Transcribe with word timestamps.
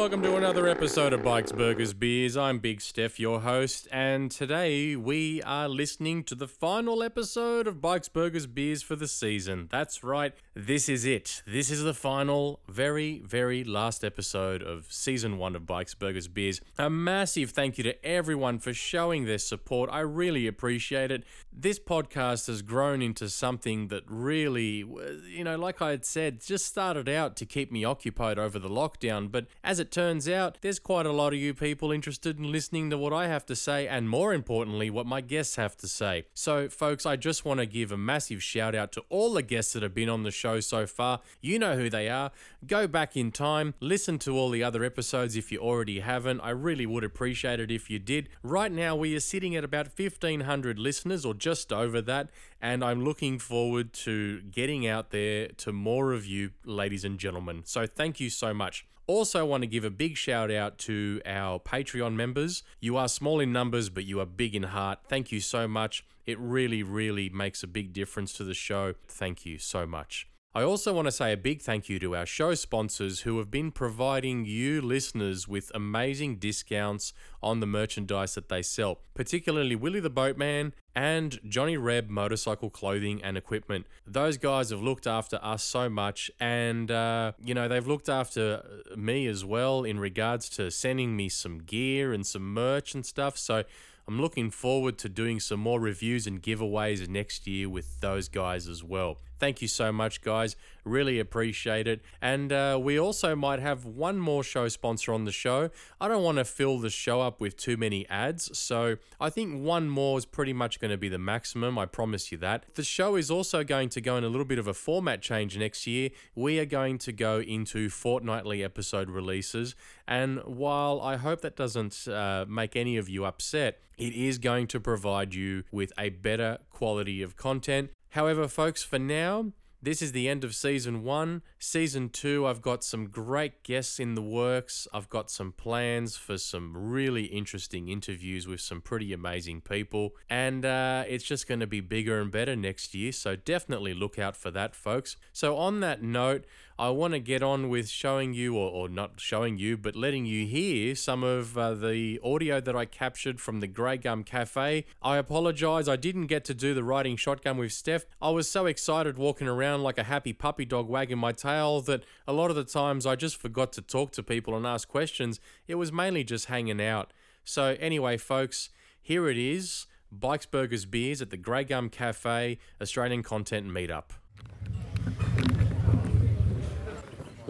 welcome 0.00 0.22
to 0.22 0.36
another 0.36 0.66
episode 0.66 1.12
of 1.12 1.22
Bikes, 1.22 1.52
Burgers, 1.52 1.92
Beers. 1.92 2.34
I'm 2.34 2.58
Big 2.58 2.80
Steph, 2.80 3.20
your 3.20 3.40
host, 3.40 3.86
and 3.92 4.30
today 4.30 4.96
we 4.96 5.42
are 5.42 5.68
listening 5.68 6.24
to 6.24 6.34
the 6.34 6.48
final 6.48 7.02
episode 7.02 7.66
of 7.66 7.82
Bikes, 7.82 8.08
Burgers, 8.08 8.46
Beers 8.46 8.82
for 8.82 8.96
the 8.96 9.06
season. 9.06 9.68
That's 9.70 10.02
right, 10.02 10.32
this 10.54 10.88
is 10.88 11.04
it. 11.04 11.42
This 11.46 11.70
is 11.70 11.82
the 11.82 11.92
final, 11.92 12.60
very, 12.66 13.20
very 13.26 13.62
last 13.62 14.02
episode 14.02 14.62
of 14.62 14.86
season 14.90 15.36
one 15.36 15.54
of 15.54 15.66
Bikes, 15.66 15.92
Burgers, 15.92 16.28
Beers. 16.28 16.62
A 16.78 16.88
massive 16.88 17.50
thank 17.50 17.76
you 17.76 17.84
to 17.84 18.02
everyone 18.02 18.58
for 18.58 18.72
showing 18.72 19.26
their 19.26 19.36
support. 19.36 19.90
I 19.92 20.00
really 20.00 20.46
appreciate 20.46 21.10
it. 21.10 21.24
This 21.62 21.78
podcast 21.78 22.46
has 22.46 22.62
grown 22.62 23.02
into 23.02 23.28
something 23.28 23.88
that 23.88 24.04
really, 24.06 24.82
you 25.28 25.44
know, 25.44 25.58
like 25.58 25.82
I 25.82 25.90
had 25.90 26.06
said, 26.06 26.40
just 26.40 26.64
started 26.64 27.06
out 27.06 27.36
to 27.36 27.44
keep 27.44 27.70
me 27.70 27.84
occupied 27.84 28.38
over 28.38 28.58
the 28.58 28.70
lockdown, 28.70 29.30
but 29.30 29.46
as 29.62 29.78
it 29.78 29.90
turns 29.90 30.26
out, 30.26 30.56
there's 30.62 30.78
quite 30.78 31.04
a 31.04 31.12
lot 31.12 31.34
of 31.34 31.38
you 31.38 31.52
people 31.52 31.92
interested 31.92 32.38
in 32.38 32.50
listening 32.50 32.88
to 32.88 32.96
what 32.96 33.12
I 33.12 33.26
have 33.26 33.44
to 33.44 33.54
say, 33.54 33.86
and 33.86 34.08
more 34.08 34.32
importantly, 34.32 34.88
what 34.88 35.04
my 35.04 35.20
guests 35.20 35.56
have 35.56 35.76
to 35.78 35.86
say. 35.86 36.24
So, 36.32 36.70
folks, 36.70 37.04
I 37.04 37.16
just 37.16 37.44
want 37.44 37.60
to 37.60 37.66
give 37.66 37.92
a 37.92 37.98
massive 37.98 38.42
shout 38.42 38.74
out 38.74 38.90
to 38.92 39.04
all 39.10 39.34
the 39.34 39.42
guests 39.42 39.74
that 39.74 39.82
have 39.82 39.94
been 39.94 40.08
on 40.08 40.22
the 40.22 40.30
show 40.30 40.60
so 40.60 40.86
far. 40.86 41.20
You 41.42 41.58
know 41.58 41.76
who 41.76 41.90
they 41.90 42.08
are. 42.08 42.30
Go 42.66 42.88
back 42.88 43.18
in 43.18 43.32
time, 43.32 43.74
listen 43.80 44.18
to 44.20 44.34
all 44.34 44.48
the 44.48 44.64
other 44.64 44.82
episodes 44.82 45.36
if 45.36 45.52
you 45.52 45.58
already 45.58 46.00
haven't. 46.00 46.40
I 46.40 46.50
really 46.50 46.86
would 46.86 47.04
appreciate 47.04 47.60
it 47.60 47.70
if 47.70 47.90
you 47.90 47.98
did. 47.98 48.30
Right 48.42 48.72
now, 48.72 48.96
we 48.96 49.14
are 49.14 49.20
sitting 49.20 49.54
at 49.56 49.64
about 49.64 49.88
1,500 49.94 50.78
listeners, 50.78 51.26
or 51.26 51.34
just 51.34 51.49
over 51.72 52.00
that, 52.02 52.30
and 52.60 52.84
I'm 52.84 53.04
looking 53.04 53.38
forward 53.38 53.92
to 54.04 54.40
getting 54.42 54.86
out 54.86 55.10
there 55.10 55.48
to 55.48 55.72
more 55.72 56.12
of 56.12 56.24
you, 56.26 56.50
ladies 56.64 57.04
and 57.04 57.18
gentlemen. 57.18 57.62
So, 57.64 57.86
thank 57.86 58.20
you 58.20 58.30
so 58.30 58.54
much. 58.54 58.86
Also, 59.06 59.44
want 59.44 59.62
to 59.62 59.66
give 59.66 59.84
a 59.84 59.90
big 59.90 60.16
shout 60.16 60.52
out 60.52 60.78
to 60.78 61.20
our 61.26 61.58
Patreon 61.58 62.14
members. 62.14 62.62
You 62.80 62.96
are 62.96 63.08
small 63.08 63.40
in 63.40 63.52
numbers, 63.52 63.88
but 63.88 64.04
you 64.04 64.20
are 64.20 64.26
big 64.26 64.54
in 64.54 64.62
heart. 64.62 65.00
Thank 65.08 65.32
you 65.32 65.40
so 65.40 65.66
much. 65.66 66.04
It 66.26 66.38
really, 66.38 66.84
really 66.84 67.28
makes 67.28 67.64
a 67.64 67.66
big 67.66 67.92
difference 67.92 68.32
to 68.34 68.44
the 68.44 68.54
show. 68.54 68.94
Thank 69.08 69.44
you 69.44 69.58
so 69.58 69.84
much. 69.84 70.28
I 70.52 70.64
also 70.64 70.92
want 70.92 71.06
to 71.06 71.12
say 71.12 71.32
a 71.32 71.36
big 71.36 71.62
thank 71.62 71.88
you 71.88 72.00
to 72.00 72.16
our 72.16 72.26
show 72.26 72.54
sponsors 72.54 73.20
who 73.20 73.38
have 73.38 73.52
been 73.52 73.70
providing 73.70 74.44
you 74.44 74.80
listeners 74.80 75.46
with 75.46 75.70
amazing 75.76 76.36
discounts 76.36 77.12
on 77.40 77.60
the 77.60 77.68
merchandise 77.68 78.34
that 78.34 78.48
they 78.48 78.62
sell, 78.62 78.98
particularly 79.14 79.76
Willie 79.76 80.00
the 80.00 80.10
Boatman 80.10 80.74
and 80.94 81.38
Johnny 81.48 81.76
Reb 81.76 82.08
Motorcycle 82.10 82.70
Clothing 82.70 83.22
and 83.22 83.36
Equipment. 83.36 83.86
Those 84.06 84.36
guys 84.36 84.70
have 84.70 84.82
looked 84.82 85.06
after 85.06 85.38
us 85.42 85.62
so 85.62 85.88
much, 85.88 86.30
and 86.40 86.90
uh, 86.90 87.32
you 87.42 87.54
know, 87.54 87.68
they've 87.68 87.86
looked 87.86 88.08
after 88.08 88.82
me 88.96 89.26
as 89.26 89.44
well 89.44 89.84
in 89.84 89.98
regards 89.98 90.48
to 90.50 90.70
sending 90.70 91.16
me 91.16 91.28
some 91.28 91.58
gear 91.58 92.12
and 92.12 92.26
some 92.26 92.52
merch 92.52 92.94
and 92.94 93.04
stuff. 93.06 93.38
So 93.38 93.64
I'm 94.08 94.20
looking 94.20 94.50
forward 94.50 94.98
to 94.98 95.08
doing 95.08 95.38
some 95.38 95.60
more 95.60 95.80
reviews 95.80 96.26
and 96.26 96.42
giveaways 96.42 97.08
next 97.08 97.46
year 97.46 97.68
with 97.68 98.00
those 98.00 98.28
guys 98.28 98.66
as 98.68 98.82
well. 98.82 99.18
Thank 99.40 99.62
you 99.62 99.68
so 99.68 99.90
much, 99.90 100.20
guys. 100.20 100.54
Really 100.84 101.18
appreciate 101.18 101.88
it. 101.88 102.02
And 102.20 102.52
uh, 102.52 102.78
we 102.80 103.00
also 103.00 103.34
might 103.34 103.58
have 103.58 103.86
one 103.86 104.18
more 104.18 104.44
show 104.44 104.68
sponsor 104.68 105.14
on 105.14 105.24
the 105.24 105.32
show. 105.32 105.70
I 105.98 106.08
don't 106.08 106.22
want 106.22 106.36
to 106.36 106.44
fill 106.44 106.78
the 106.78 106.90
show 106.90 107.22
up 107.22 107.40
with 107.40 107.56
too 107.56 107.78
many 107.78 108.06
ads, 108.10 108.56
so 108.56 108.96
I 109.18 109.30
think 109.30 109.62
one 109.62 109.88
more 109.88 110.18
is 110.18 110.26
pretty 110.26 110.52
much 110.52 110.78
going 110.78 110.90
to 110.90 110.98
be 110.98 111.08
the 111.08 111.18
maximum. 111.18 111.78
I 111.78 111.86
promise 111.86 112.30
you 112.30 112.36
that. 112.38 112.66
The 112.74 112.84
show 112.84 113.16
is 113.16 113.30
also 113.30 113.64
going 113.64 113.88
to 113.90 114.02
go 114.02 114.18
in 114.18 114.24
a 114.24 114.28
little 114.28 114.44
bit 114.44 114.58
of 114.58 114.66
a 114.66 114.74
format 114.74 115.22
change 115.22 115.56
next 115.56 115.86
year. 115.86 116.10
We 116.34 116.58
are 116.58 116.66
going 116.66 116.98
to 116.98 117.12
go 117.12 117.40
into 117.40 117.88
fortnightly 117.88 118.62
episode 118.62 119.08
releases. 119.08 119.74
And 120.06 120.40
while 120.40 121.00
I 121.00 121.16
hope 121.16 121.40
that 121.40 121.56
doesn't 121.56 122.06
uh, 122.06 122.44
make 122.46 122.76
any 122.76 122.98
of 122.98 123.08
you 123.08 123.24
upset, 123.24 123.80
it 123.96 124.12
is 124.12 124.38
going 124.38 124.66
to 124.68 124.80
provide 124.80 125.34
you 125.34 125.64
with 125.70 125.92
a 125.98 126.10
better 126.10 126.58
quality 126.70 127.22
of 127.22 127.36
content 127.36 127.90
However, 128.10 128.48
folks, 128.48 128.82
for 128.82 128.98
now, 128.98 129.52
this 129.82 130.02
is 130.02 130.12
the 130.12 130.28
end 130.28 130.44
of 130.44 130.54
season 130.54 131.04
one. 131.04 131.40
Season 131.58 132.10
two, 132.10 132.46
I've 132.46 132.60
got 132.60 132.84
some 132.84 133.06
great 133.06 133.62
guests 133.62 133.98
in 133.98 134.14
the 134.14 134.22
works. 134.22 134.86
I've 134.92 135.08
got 135.08 135.30
some 135.30 135.52
plans 135.52 136.16
for 136.16 136.36
some 136.36 136.76
really 136.76 137.24
interesting 137.24 137.88
interviews 137.88 138.46
with 138.46 138.60
some 138.60 138.82
pretty 138.82 139.14
amazing 139.14 139.62
people. 139.62 140.10
And 140.28 140.66
uh, 140.66 141.04
it's 141.08 141.24
just 141.24 141.48
going 141.48 141.60
to 141.60 141.66
be 141.66 141.80
bigger 141.80 142.20
and 142.20 142.30
better 142.30 142.54
next 142.56 142.94
year. 142.94 143.10
So 143.12 143.36
definitely 143.36 143.94
look 143.94 144.18
out 144.18 144.36
for 144.36 144.50
that, 144.50 144.76
folks. 144.76 145.16
So, 145.32 145.56
on 145.56 145.80
that 145.80 146.02
note, 146.02 146.44
I 146.80 146.88
want 146.88 147.12
to 147.12 147.20
get 147.20 147.42
on 147.42 147.68
with 147.68 147.90
showing 147.90 148.32
you, 148.32 148.56
or, 148.56 148.70
or 148.70 148.88
not 148.88 149.20
showing 149.20 149.58
you, 149.58 149.76
but 149.76 149.94
letting 149.94 150.24
you 150.24 150.46
hear 150.46 150.94
some 150.94 151.22
of 151.22 151.58
uh, 151.58 151.74
the 151.74 152.18
audio 152.24 152.58
that 152.58 152.74
I 152.74 152.86
captured 152.86 153.38
from 153.38 153.60
the 153.60 153.66
Grey 153.66 153.98
Gum 153.98 154.24
Cafe. 154.24 154.86
I 155.02 155.16
apologize, 155.18 155.90
I 155.90 155.96
didn't 155.96 156.28
get 156.28 156.42
to 156.46 156.54
do 156.54 156.72
the 156.72 156.82
riding 156.82 157.18
shotgun 157.18 157.58
with 157.58 157.74
Steph. 157.74 158.06
I 158.22 158.30
was 158.30 158.50
so 158.50 158.64
excited 158.64 159.18
walking 159.18 159.46
around 159.46 159.82
like 159.82 159.98
a 159.98 160.04
happy 160.04 160.32
puppy 160.32 160.64
dog 160.64 160.88
wagging 160.88 161.18
my 161.18 161.32
tail 161.32 161.82
that 161.82 162.02
a 162.26 162.32
lot 162.32 162.48
of 162.48 162.56
the 162.56 162.64
times 162.64 163.04
I 163.04 163.14
just 163.14 163.36
forgot 163.36 163.74
to 163.74 163.82
talk 163.82 164.12
to 164.12 164.22
people 164.22 164.56
and 164.56 164.66
ask 164.66 164.88
questions. 164.88 165.38
It 165.68 165.74
was 165.74 165.92
mainly 165.92 166.24
just 166.24 166.46
hanging 166.46 166.80
out. 166.80 167.12
So, 167.44 167.76
anyway, 167.78 168.16
folks, 168.16 168.70
here 169.02 169.28
it 169.28 169.36
is. 169.36 169.84
Bikes, 170.10 170.46
Burgers, 170.46 170.86
Beers 170.86 171.20
at 171.20 171.28
the 171.28 171.36
Grey 171.36 171.64
Gum 171.64 171.90
Cafe 171.90 172.56
Australian 172.80 173.22
Content 173.22 173.66
Meetup. 173.66 174.12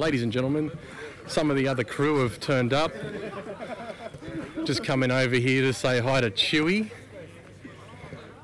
Ladies 0.01 0.23
and 0.23 0.33
gentlemen, 0.33 0.71
some 1.27 1.51
of 1.51 1.59
the 1.59 1.69
other 1.69 1.85
crew 1.85 2.23
have 2.23 2.41
turned 2.41 2.73
up. 2.73 2.91
Just 4.65 4.83
coming 4.83 5.11
over 5.11 5.35
here 5.35 5.61
to 5.61 5.75
say 5.75 6.01
hi 6.01 6.23
to 6.23 6.31
Chewy. 6.31 6.91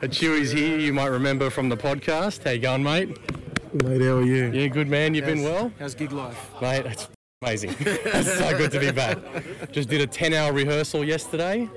Uh, 0.03 0.07
Chewy's 0.07 0.53
here, 0.53 0.79
you 0.79 0.93
might 0.93 1.07
remember 1.07 1.49
from 1.49 1.71
the 1.71 1.77
podcast. 1.77 2.45
How 2.45 2.51
you 2.51 2.59
going, 2.59 2.83
mate? 2.83 3.09
Mate, 3.73 4.03
how 4.03 4.19
are 4.19 4.23
you? 4.23 4.53
Yeah, 4.53 4.67
good 4.67 4.89
man. 4.89 5.15
You've 5.15 5.25
been 5.25 5.45
well? 5.45 5.73
How's 5.79 5.95
gig 5.95 6.13
life? 6.13 6.51
Mate, 6.61 6.83
that's 6.85 7.09
amazing. 7.41 7.75
that's 7.81 8.37
so 8.37 8.59
good 8.59 8.71
to 8.73 8.79
be 8.79 8.91
back. 8.91 9.17
Just 9.73 9.89
did 9.89 10.03
a 10.03 10.07
10 10.07 10.35
hour 10.35 10.53
rehearsal 10.53 11.05
yesterday. 11.05 11.71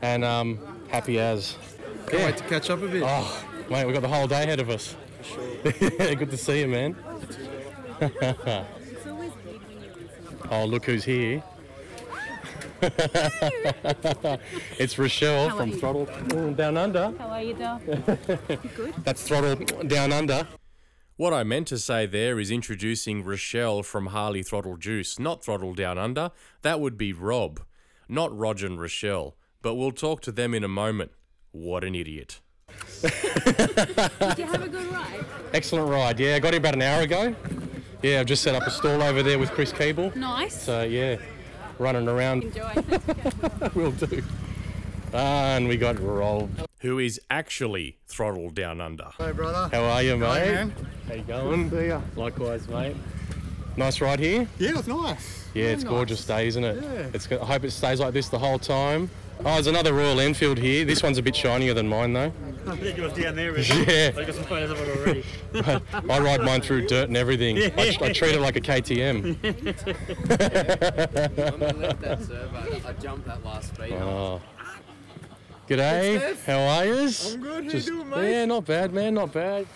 And 0.00 0.24
um, 0.24 0.58
happy 0.88 1.20
as. 1.20 1.58
Can't 2.06 2.24
wait 2.24 2.38
to 2.38 2.44
catch 2.44 2.70
up 2.70 2.80
a 2.80 2.88
bit. 2.88 3.02
Oh, 3.04 3.44
mate, 3.68 3.84
we've 3.84 3.92
got 3.92 4.00
the 4.00 4.08
whole 4.08 4.26
day 4.26 4.44
ahead 4.44 4.58
of 4.58 4.70
us. 4.70 4.96
Sure. 5.22 5.42
good 6.14 6.30
to 6.30 6.38
see 6.38 6.60
you, 6.60 6.68
man. 6.68 6.96
Oh, 10.50 10.64
look 10.66 10.84
who's 10.86 11.04
here. 11.04 11.42
it's 14.78 14.98
Rochelle 14.98 15.48
How 15.48 15.56
from 15.56 15.70
you? 15.70 15.76
Throttle 15.76 16.06
mm, 16.06 16.56
Down 16.56 16.76
Under. 16.76 17.14
How 17.18 17.28
are 17.28 17.42
you, 17.42 17.54
Dal? 17.54 17.78
Good. 17.86 18.94
That's 19.04 19.22
Throttle 19.22 19.54
Down 19.86 20.12
Under. 20.12 20.48
What 21.16 21.32
I 21.32 21.44
meant 21.44 21.68
to 21.68 21.78
say 21.78 22.06
there 22.06 22.40
is 22.40 22.50
introducing 22.50 23.22
Rochelle 23.22 23.84
from 23.84 24.06
Harley 24.06 24.42
Throttle 24.42 24.76
Juice, 24.76 25.18
not 25.18 25.44
Throttle 25.44 25.74
Down 25.74 25.96
Under. 25.98 26.32
That 26.62 26.80
would 26.80 26.98
be 26.98 27.12
Rob, 27.12 27.60
not 28.08 28.36
Roger 28.36 28.66
and 28.66 28.80
Rochelle. 28.80 29.36
But 29.60 29.74
we'll 29.74 29.92
talk 29.92 30.20
to 30.22 30.32
them 30.32 30.52
in 30.54 30.64
a 30.64 30.68
moment. 30.68 31.12
What 31.52 31.84
an 31.84 31.94
idiot. 31.94 32.40
Did 33.02 33.12
you 34.38 34.46
have 34.46 34.62
a 34.62 34.68
good 34.68 34.92
ride? 34.92 35.24
Excellent 35.52 35.88
ride. 35.88 36.18
Yeah, 36.18 36.34
I 36.34 36.38
got 36.40 36.52
here 36.54 36.58
about 36.58 36.74
an 36.74 36.82
hour 36.82 37.02
ago. 37.02 37.34
Yeah, 38.02 38.18
I've 38.20 38.26
just 38.26 38.42
set 38.42 38.54
up 38.56 38.66
a 38.66 38.70
stall 38.70 39.00
over 39.00 39.22
there 39.22 39.38
with 39.38 39.50
Chris 39.52 39.72
Cable. 39.72 40.12
Nice. 40.16 40.60
So 40.60 40.82
yeah, 40.82 41.16
running 41.78 42.08
around 42.08 42.42
Enjoy. 42.44 42.74
will 43.74 43.92
do. 43.92 44.22
And 45.12 45.68
we 45.68 45.76
got 45.76 46.00
Rob, 46.00 46.50
who 46.80 46.98
is 46.98 47.20
actually 47.30 47.98
throttled 48.08 48.54
down 48.54 48.80
under. 48.80 49.08
Hey, 49.18 49.32
brother. 49.32 49.68
How 49.70 49.84
are 49.84 50.02
you, 50.02 50.16
mate? 50.16 50.52
man. 50.52 50.72
How 51.06 51.14
you 51.14 51.22
going? 51.22 51.70
See 51.70 51.88
ya. 51.88 52.00
Likewise, 52.16 52.66
mate. 52.66 52.96
Nice 53.76 54.00
ride 54.00 54.18
here. 54.18 54.48
Yeah, 54.58 54.78
it's 54.78 54.88
nice. 54.88 55.48
Yeah, 55.54 55.66
it's 55.66 55.84
nice. 55.84 55.90
gorgeous 55.90 56.24
day, 56.24 56.48
isn't 56.48 56.64
it? 56.64 56.82
Yeah. 56.82 57.06
It's. 57.14 57.30
I 57.30 57.36
hope 57.44 57.64
it 57.64 57.70
stays 57.70 58.00
like 58.00 58.14
this 58.14 58.28
the 58.30 58.38
whole 58.38 58.58
time. 58.58 59.10
Oh, 59.44 59.54
there's 59.54 59.66
another 59.66 59.92
Royal 59.92 60.20
Enfield 60.20 60.58
here. 60.58 60.84
This 60.84 61.02
one's 61.02 61.18
a 61.18 61.22
bit 61.22 61.34
shinier 61.34 61.74
than 61.74 61.88
mine, 61.88 62.12
though. 62.12 62.32
I 62.68 62.76
think 62.76 62.96
it 62.96 63.02
was 63.02 63.12
down 63.12 63.34
there. 63.34 63.50
Really. 63.52 63.64
Yeah, 63.84 64.12
I 64.16 64.24
got 64.24 64.34
some 64.36 64.44
photos 64.44 64.70
of 64.70 64.78
it 64.80 64.96
already. 64.96 65.24
I 66.08 66.18
ride 66.20 66.42
mine 66.42 66.60
through 66.60 66.86
dirt 66.86 67.08
and 67.08 67.16
everything. 67.16 67.58
I, 67.58 67.96
I 68.00 68.12
treat 68.12 68.36
it 68.36 68.40
like 68.40 68.54
a 68.54 68.60
KTM. 68.60 69.36
I'm 70.30 71.58
gonna 71.58 71.72
let 71.76 72.00
that 72.00 72.22
serve. 72.26 72.54
I, 72.54 72.88
I 72.88 72.92
jumped 72.94 73.26
that 73.26 73.44
last 73.44 73.74
speed. 73.74 73.94
Oh. 73.94 74.40
G'day. 75.68 76.36
How 76.44 76.60
are 76.60 76.84
yous? 76.86 77.34
I'm 77.34 77.40
good. 77.40 77.64
How 77.64 77.70
Just- 77.70 77.88
you 77.88 77.94
doing, 77.96 78.10
mate? 78.10 78.30
Yeah, 78.30 78.44
not 78.44 78.64
bad, 78.64 78.92
man. 78.92 79.14
Not 79.14 79.32
bad. 79.32 79.66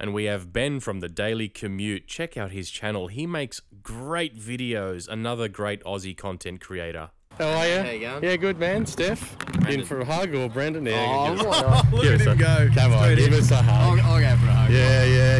And 0.00 0.12
we 0.12 0.24
have 0.24 0.52
Ben 0.52 0.80
from 0.80 0.98
the 0.98 1.08
Daily 1.08 1.48
Commute. 1.48 2.08
Check 2.08 2.36
out 2.36 2.50
his 2.50 2.70
channel. 2.70 3.06
He 3.06 3.24
makes 3.24 3.60
great 3.84 4.36
videos. 4.36 5.06
Another 5.06 5.46
great 5.46 5.82
Aussie 5.84 6.16
content 6.16 6.60
creator. 6.60 7.10
How 7.38 7.48
are 7.48 7.66
you? 7.66 7.78
How 7.82 7.90
you 7.90 8.00
going? 8.00 8.24
Yeah, 8.24 8.36
good 8.36 8.58
man. 8.58 8.86
Steph, 8.86 9.36
in 9.68 9.84
for 9.84 10.00
a 10.00 10.04
hug 10.04 10.34
or 10.34 10.48
Brandon? 10.48 10.84
Yeah, 10.86 11.06
Oh, 11.08 11.34
give 11.36 11.46
us- 11.46 11.92
Look 11.92 12.02
give 12.02 12.12
at 12.14 12.20
him 12.20 12.28
a- 12.32 12.36
go. 12.36 12.68
Come 12.74 12.92
on, 12.92 13.16
give 13.16 13.32
us 13.32 13.50
a 13.50 13.56
I'll, 13.56 13.62
hug. 13.62 13.98
I'll 14.00 14.20
go 14.20 14.36
for 14.42 14.48
a 14.48 14.54
hug. 14.54 14.70
Yeah, 14.70 15.04
yeah, 15.04 15.38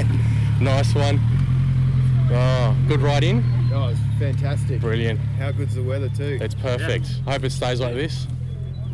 yeah. 0.00 0.60
nice 0.60 0.94
one. 0.94 1.20
Oh, 2.30 2.76
good 2.88 3.00
ride 3.00 3.24
in. 3.24 3.42
Oh, 3.72 3.88
it's 3.88 4.00
fantastic. 4.18 4.80
Brilliant. 4.80 5.18
How 5.38 5.50
good's 5.52 5.74
the 5.74 5.82
weather 5.82 6.08
too? 6.10 6.38
It's 6.40 6.54
perfect. 6.54 7.06
I 7.26 7.32
Hope 7.32 7.44
it 7.44 7.52
stays 7.52 7.80
like 7.80 7.94
this. 7.94 8.26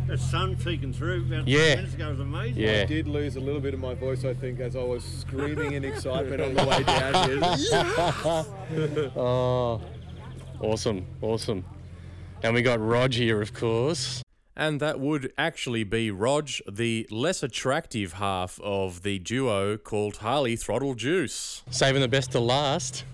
The 0.07 0.17
sun 0.17 0.55
peeking 0.57 0.91
through 0.93 1.21
about 1.21 1.47
Yeah. 1.47 1.59
yeah. 1.59 1.75
minutes 1.75 1.93
ago 1.93 2.09
was 2.09 2.19
amazing. 2.19 2.61
Yeah. 2.63 2.81
I 2.81 2.85
did 2.85 3.07
lose 3.07 3.35
a 3.35 3.39
little 3.39 3.61
bit 3.61 3.73
of 3.73 3.79
my 3.79 3.93
voice, 3.93 4.25
I 4.25 4.33
think, 4.33 4.59
as 4.59 4.75
I 4.75 4.83
was 4.83 5.03
screaming 5.03 5.73
in 5.73 5.85
excitement 5.85 6.41
on 6.41 6.53
the 6.53 6.65
way 6.65 6.83
down 6.83 7.29
here. 7.29 9.11
Oh, 9.15 9.81
awesome, 10.61 11.05
awesome. 11.21 11.63
And 12.43 12.53
we 12.53 12.61
got 12.61 12.79
Rog 12.79 13.13
here, 13.13 13.41
of 13.41 13.53
course. 13.53 14.23
And 14.55 14.79
that 14.79 14.99
would 14.99 15.31
actually 15.37 15.83
be 15.83 16.11
Rog, 16.11 16.49
the 16.69 17.07
less 17.09 17.43
attractive 17.43 18.13
half 18.13 18.59
of 18.61 19.03
the 19.03 19.19
duo 19.19 19.77
called 19.77 20.17
Harley 20.17 20.55
Throttle 20.55 20.95
Juice. 20.95 21.63
Saving 21.69 22.01
the 22.01 22.07
best 22.07 22.31
to 22.33 22.39
last. 22.39 23.05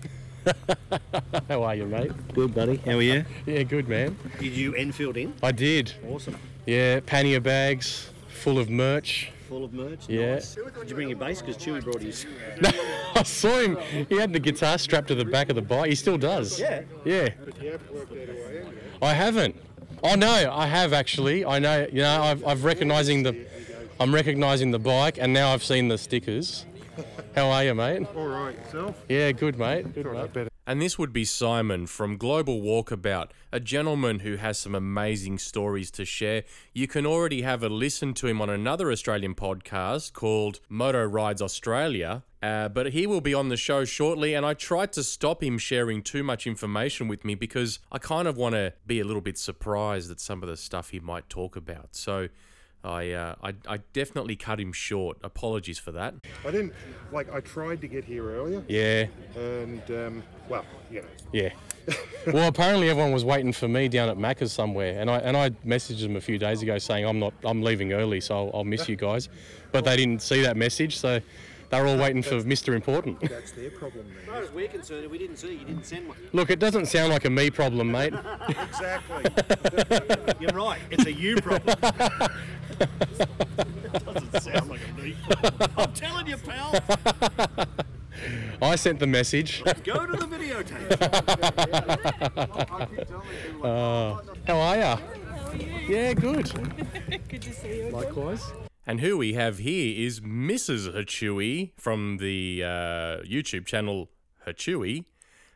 How 1.48 1.62
are 1.62 1.74
you, 1.74 1.86
mate? 1.86 2.12
Good, 2.34 2.54
buddy. 2.54 2.76
How 2.78 2.92
are 2.92 3.02
you? 3.02 3.24
Yeah, 3.46 3.62
good, 3.62 3.88
man. 3.88 4.16
Did 4.38 4.52
you 4.52 4.74
Enfield 4.74 5.16
in? 5.16 5.34
I 5.42 5.52
did. 5.52 5.92
Awesome. 6.08 6.36
Yeah, 6.66 7.00
pannier 7.00 7.40
bags 7.40 8.10
full 8.38 8.58
of 8.58 8.70
merch. 8.70 9.30
Full 9.48 9.64
of 9.64 9.72
merch. 9.72 10.08
Yeah. 10.08 10.34
Nice. 10.34 10.54
Did 10.54 10.88
you 10.88 10.94
bring 10.94 11.08
your 11.08 11.18
bass? 11.18 11.42
Because 11.42 11.56
Chewy 11.56 11.82
brought 11.82 12.02
his. 12.02 12.24
No, 12.60 12.70
I 13.14 13.22
saw 13.22 13.58
him. 13.60 13.78
He 14.08 14.16
had 14.16 14.32
the 14.32 14.40
guitar 14.40 14.78
strapped 14.78 15.08
to 15.08 15.14
the 15.14 15.24
back 15.24 15.48
of 15.48 15.56
the 15.56 15.62
bike. 15.62 15.90
He 15.90 15.94
still 15.94 16.18
does. 16.18 16.58
Yeah. 16.58 16.82
Yeah. 17.04 17.28
I 19.00 19.14
haven't. 19.14 19.56
Oh 20.02 20.14
no, 20.14 20.50
I 20.52 20.66
have 20.66 20.92
actually. 20.92 21.44
I 21.44 21.58
know. 21.58 21.86
You 21.90 22.02
know, 22.02 22.22
I've, 22.22 22.46
I've 22.46 22.64
recognizing 22.64 23.22
the, 23.22 23.46
I'm 24.00 24.14
recognizing 24.14 24.70
the 24.70 24.78
bike, 24.78 25.18
and 25.18 25.32
now 25.32 25.52
I've 25.52 25.64
seen 25.64 25.88
the 25.88 25.98
stickers. 25.98 26.64
How 27.34 27.50
are 27.50 27.64
you, 27.64 27.74
mate? 27.74 28.06
All 28.16 28.26
right, 28.26 28.56
yourself? 28.56 29.00
Yeah, 29.08 29.32
good, 29.32 29.58
mate. 29.58 29.94
Good, 29.94 30.06
mate. 30.06 30.32
better. 30.32 30.47
And 30.68 30.82
this 30.82 30.98
would 30.98 31.14
be 31.14 31.24
Simon 31.24 31.86
from 31.86 32.18
Global 32.18 32.60
Walkabout, 32.60 33.30
a 33.50 33.58
gentleman 33.58 34.18
who 34.18 34.36
has 34.36 34.58
some 34.58 34.74
amazing 34.74 35.38
stories 35.38 35.90
to 35.92 36.04
share. 36.04 36.44
You 36.74 36.86
can 36.86 37.06
already 37.06 37.40
have 37.40 37.62
a 37.62 37.70
listen 37.70 38.12
to 38.12 38.26
him 38.26 38.42
on 38.42 38.50
another 38.50 38.92
Australian 38.92 39.34
podcast 39.34 40.12
called 40.12 40.60
Moto 40.68 41.02
Rides 41.06 41.40
Australia. 41.40 42.22
Uh, 42.42 42.68
but 42.68 42.92
he 42.92 43.06
will 43.06 43.22
be 43.22 43.32
on 43.32 43.48
the 43.48 43.56
show 43.56 43.86
shortly, 43.86 44.34
and 44.34 44.44
I 44.44 44.52
tried 44.52 44.92
to 44.92 45.02
stop 45.02 45.42
him 45.42 45.56
sharing 45.56 46.02
too 46.02 46.22
much 46.22 46.46
information 46.46 47.08
with 47.08 47.24
me 47.24 47.34
because 47.34 47.78
I 47.90 47.96
kind 47.96 48.28
of 48.28 48.36
want 48.36 48.54
to 48.54 48.74
be 48.86 49.00
a 49.00 49.04
little 49.04 49.22
bit 49.22 49.38
surprised 49.38 50.10
at 50.10 50.20
some 50.20 50.42
of 50.42 50.50
the 50.50 50.56
stuff 50.58 50.90
he 50.90 51.00
might 51.00 51.30
talk 51.30 51.56
about. 51.56 51.96
So 51.96 52.28
I, 52.88 53.10
uh, 53.10 53.34
I, 53.42 53.54
I 53.68 53.76
definitely 53.92 54.34
cut 54.36 54.58
him 54.58 54.72
short. 54.72 55.18
Apologies 55.22 55.78
for 55.78 55.92
that. 55.92 56.14
I 56.44 56.50
didn't 56.50 56.72
like. 57.12 57.32
I 57.32 57.40
tried 57.40 57.80
to 57.82 57.88
get 57.88 58.04
here 58.04 58.30
earlier, 58.30 58.64
Yeah, 58.68 59.06
and 59.36 59.82
um, 59.90 60.22
well, 60.48 60.64
you 60.90 61.02
know, 61.02 61.08
yeah. 61.32 61.50
well, 62.26 62.48
apparently 62.48 62.90
everyone 62.90 63.12
was 63.12 63.24
waiting 63.24 63.52
for 63.52 63.66
me 63.68 63.88
down 63.88 64.08
at 64.08 64.18
Macca's 64.18 64.52
somewhere, 64.52 65.00
and 65.00 65.10
I 65.10 65.18
and 65.18 65.36
I 65.36 65.50
messaged 65.66 66.00
them 66.00 66.16
a 66.16 66.20
few 66.20 66.38
days 66.38 66.62
ago 66.62 66.78
saying 66.78 67.04
I'm 67.04 67.18
not, 67.18 67.34
I'm 67.44 67.62
leaving 67.62 67.92
early, 67.92 68.20
so 68.20 68.36
I'll, 68.36 68.50
I'll 68.54 68.64
miss 68.64 68.88
you 68.88 68.96
guys. 68.96 69.28
But 69.72 69.84
they 69.84 69.96
didn't 69.96 70.22
see 70.22 70.42
that 70.42 70.56
message, 70.56 70.98
so 70.98 71.20
they 71.70 71.80
were 71.80 71.86
all 71.88 71.98
waiting 71.98 72.22
for 72.22 72.36
Mr. 72.42 72.74
Important. 72.74 73.20
that's 73.20 73.52
their 73.52 73.70
problem. 73.70 74.06
As 74.22 74.26
far 74.26 74.42
as 74.42 74.50
we're 74.52 74.68
concerned, 74.68 75.04
if 75.04 75.10
we 75.10 75.18
didn't 75.18 75.36
see 75.36 75.52
you, 75.52 75.58
you 75.58 75.64
didn't 75.66 75.84
send 75.84 76.08
one. 76.08 76.16
Look, 76.32 76.50
it 76.50 76.58
doesn't 76.58 76.86
sound 76.86 77.12
like 77.12 77.24
a 77.24 77.30
me 77.30 77.50
problem, 77.50 77.90
mate. 77.92 78.14
exactly. 78.48 79.24
You're 80.40 80.52
right. 80.52 80.80
It's 80.90 81.04
a 81.04 81.12
you 81.12 81.36
problem. 81.36 81.76
doesn't 82.78 84.40
sound 84.40 84.70
like 84.70 84.80
a 84.88 85.00
me 85.00 85.14
problem. 85.28 85.70
I'm 85.76 85.92
telling 85.92 86.26
you, 86.26 86.36
pal. 86.38 86.74
I 88.60 88.76
sent 88.76 88.98
the 88.98 89.06
message. 89.06 89.62
Let's 89.64 89.80
Go 89.80 90.06
to 90.06 90.12
the 90.12 90.26
videotape. 90.26 90.88
Uh, 93.58 94.20
how 94.46 94.56
are 94.56 94.76
ya? 94.76 94.98
Yeah, 95.88 96.12
good. 96.14 96.48
Good 97.28 97.42
to 97.42 97.52
see 97.52 97.78
you. 97.78 97.90
Likewise. 97.90 98.52
And 98.88 99.00
who 99.00 99.18
we 99.18 99.34
have 99.34 99.58
here 99.58 99.94
is 100.02 100.20
Mrs. 100.20 100.90
Hachui 100.94 101.72
from 101.76 102.16
the 102.16 102.62
uh, 102.64 102.68
YouTube 103.22 103.66
channel 103.66 104.08
Hachui. 104.46 105.04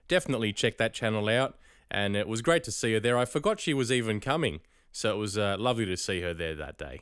Definitely 0.06 0.52
check 0.52 0.76
that 0.76 0.93
channel 0.93 1.31
out. 1.31 1.56
And 1.90 2.14
it 2.14 2.29
was 2.29 2.43
great 2.43 2.62
to 2.64 2.70
see 2.70 2.93
her 2.93 3.00
there. 3.00 3.17
I 3.17 3.25
forgot 3.25 3.58
she 3.58 3.73
was 3.73 3.90
even 3.90 4.20
coming. 4.20 4.61
So 4.93 5.14
it 5.14 5.17
was 5.17 5.38
uh, 5.38 5.56
lovely 5.58 5.87
to 5.87 5.96
see 5.96 6.20
her 6.20 6.34
there 6.34 6.55
that 6.56 6.76
day. 6.76 7.00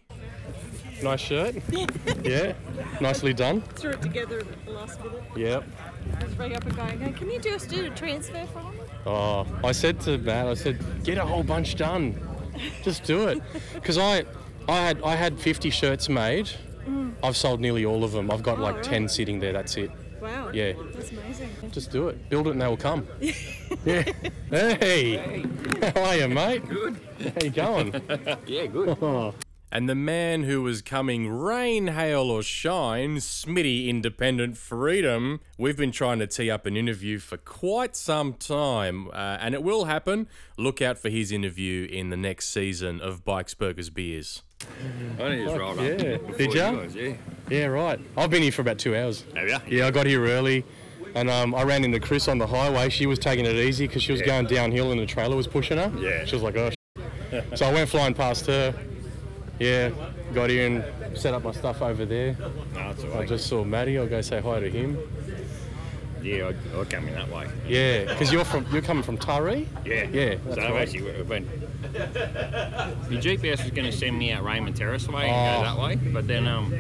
Nice 1.03 1.19
shirt. 1.19 1.57
yeah, 2.23 2.53
nicely 3.01 3.35
done. 3.35 3.63
Threw 3.63 3.91
it 3.91 4.03
together 4.03 4.39
at 4.39 4.67
the 4.67 4.71
last 4.71 5.03
minute. 5.03 5.25
Yep. 5.37 5.65
I 6.21 6.25
was 6.25 6.39
ringing 6.39 6.57
up 6.57 6.65
and 6.65 6.77
going, 6.77 7.01
"Hey, 7.01 7.11
can 7.11 7.29
you 7.29 7.41
just 7.41 7.69
do 7.69 7.87
a 7.87 7.91
transfer 7.91 8.47
from 8.53 8.71
me? 8.75 8.85
Oh, 9.05 9.49
I 9.65 9.73
said 9.73 9.99
to 10.03 10.19
Matt, 10.19 10.47
I 10.47 10.55
said, 10.55 10.79
get 11.03 11.19
a 11.19 11.25
whole 11.25 11.43
bunch 11.43 11.75
done. 11.75 12.15
Just 12.85 13.03
do 13.03 13.27
it. 13.27 13.43
Because 13.75 13.99
I, 13.99 14.25
I 14.69 14.77
had 14.87 15.03
I 15.03 15.15
had 15.17 15.39
50 15.41 15.71
shirts 15.71 16.09
made. 16.09 16.51
I've 17.23 17.37
sold 17.37 17.61
nearly 17.61 17.85
all 17.85 18.05
of 18.05 18.13
them. 18.13 18.31
I've 18.31 18.43
got 18.43 18.59
like 18.59 18.77
right. 18.77 18.85
10 18.85 19.09
sitting 19.09 19.41
there. 19.41 19.53
That's 19.53 19.77
it. 19.77 19.91
Wow. 20.21 20.51
Yeah. 20.53 20.73
That's 20.95 21.11
amazing. 21.11 21.51
Just 21.71 21.91
do 21.91 22.09
it. 22.09 22.29
Build 22.29 22.47
it 22.47 22.51
and 22.51 22.63
they 22.63 22.67
will 22.67 22.77
come. 22.77 23.07
yeah. 23.85 24.03
Hey. 24.51 25.45
How 25.95 26.03
are 26.03 26.17
you, 26.17 26.29
mate? 26.29 26.69
Good. 26.69 27.01
How 27.21 27.43
you 27.43 27.51
going? 27.51 28.03
Yeah, 28.47 28.67
good. 28.67 29.35
And 29.73 29.89
the 29.89 29.95
man 29.95 30.43
who 30.43 30.63
was 30.63 30.83
coming 30.83 31.29
rain, 31.29 31.89
hail, 31.89 32.23
or 32.23 32.43
shine, 32.43 33.19
Smitty 33.19 33.87
Independent 33.87 34.57
Freedom. 34.57 35.39
We've 35.59 35.77
been 35.77 35.93
trying 35.93 36.19
to 36.19 36.27
tee 36.27 36.51
up 36.51 36.67
an 36.67 36.77
interview 36.77 37.21
for 37.21 37.37
quite 37.37 37.95
some 37.95 38.35
time, 38.35 39.09
uh, 39.13 39.39
and 39.41 39.55
it 39.55 39.63
will 39.63 39.85
happen. 39.85 40.27
Look 40.59 40.83
out 40.83 40.99
for 40.99 41.09
his 41.09 41.31
interview 41.31 41.87
in 41.87 42.11
the 42.11 42.17
next 42.17 42.49
season 42.49 43.01
of 43.01 43.25
Bikes, 43.25 43.55
Burgers, 43.55 43.91
Beers. 43.91 44.43
I 45.19 45.23
only 45.23 45.45
just 45.45 45.57
rolled 45.57 45.79
up. 45.79 45.85
yeah. 45.85 46.17
before 46.17 46.37
Did 46.37 46.53
you 46.53 46.61
ya? 46.61 46.73
guys, 46.73 46.95
Yeah. 46.97 47.15
Yeah, 47.49 47.67
right. 47.67 48.01
I've 48.17 48.31
been 48.31 48.43
here 48.43 48.53
for 48.53 48.63
about 48.63 48.79
two 48.79 48.97
hours. 48.97 49.25
Have 49.37 49.49
ya? 49.49 49.61
Yeah, 49.69 49.87
I 49.87 49.93
got 49.93 50.07
here 50.07 50.25
early, 50.27 50.65
and 51.15 51.31
um, 51.31 51.55
I 51.55 51.63
ran 51.63 51.85
into 51.85 52.01
Chris 52.01 52.27
on 52.27 52.39
the 52.39 52.47
highway. 52.49 52.89
She 52.89 53.07
was 53.07 53.21
taking 53.21 53.47
it 53.47 53.55
easy 53.55 53.87
because 53.87 54.03
she 54.03 54.11
was 54.11 54.21
going 54.23 54.47
downhill 54.47 54.91
and 54.91 55.01
the 55.01 55.07
trailer 55.07 55.37
was 55.37 55.47
pushing 55.47 55.79
her. 55.79 55.93
Yeah. 55.97 56.25
She 56.25 56.35
was 56.35 56.43
like, 56.43 56.57
"Oh." 56.57 56.71
sh-." 56.71 56.75
so 57.55 57.67
I 57.67 57.73
went 57.73 57.89
flying 57.89 58.15
past 58.15 58.47
her. 58.47 58.75
Yeah, 59.61 59.91
got 60.35 60.49
here 60.51 60.67
and 60.67 61.17
set 61.19 61.35
up 61.35 61.45
my 61.45 61.53
stuff 61.53 61.83
over 61.83 62.07
there. 62.07 62.35
No, 62.41 62.51
that's 62.75 63.05
I 63.05 63.27
just 63.27 63.47
saw 63.47 63.63
Matty. 63.63 63.99
I'll 63.99 64.09
go 64.09 64.23
say 64.23 64.41
hi 64.41 64.59
to 64.59 64.71
him. 64.71 64.99
Yeah, 66.23 66.51
I, 66.75 66.81
I 66.81 66.85
come 66.85 67.09
in 67.09 67.15
that 67.15 67.29
way. 67.31 67.47
Yeah, 67.69 68.05
because 68.05 68.33
you're 68.33 68.45
from 68.45 68.67
you're 68.73 68.81
coming 68.83 69.03
from 69.03 69.19
Taree. 69.19 69.67
Yeah. 69.85 70.05
Yeah, 70.05 70.35
So 70.55 70.61
I've 70.63 70.71
right. 70.73 70.83
actually 70.89 71.23
went. 71.23 71.49
The 71.93 73.17
GPS 73.17 73.63
was 73.63 73.71
going 73.73 73.91
to 73.91 73.93
send 73.97 74.19
me 74.19 74.33
out 74.33 74.45
Raymond 74.45 74.77
Terrace 74.77 75.07
way 75.09 75.29
and 75.29 75.57
Oh. 75.57 75.61
go 75.71 75.77
that 75.77 75.83
way, 75.83 75.97
but 76.11 76.27
then 76.27 76.47
um, 76.47 76.75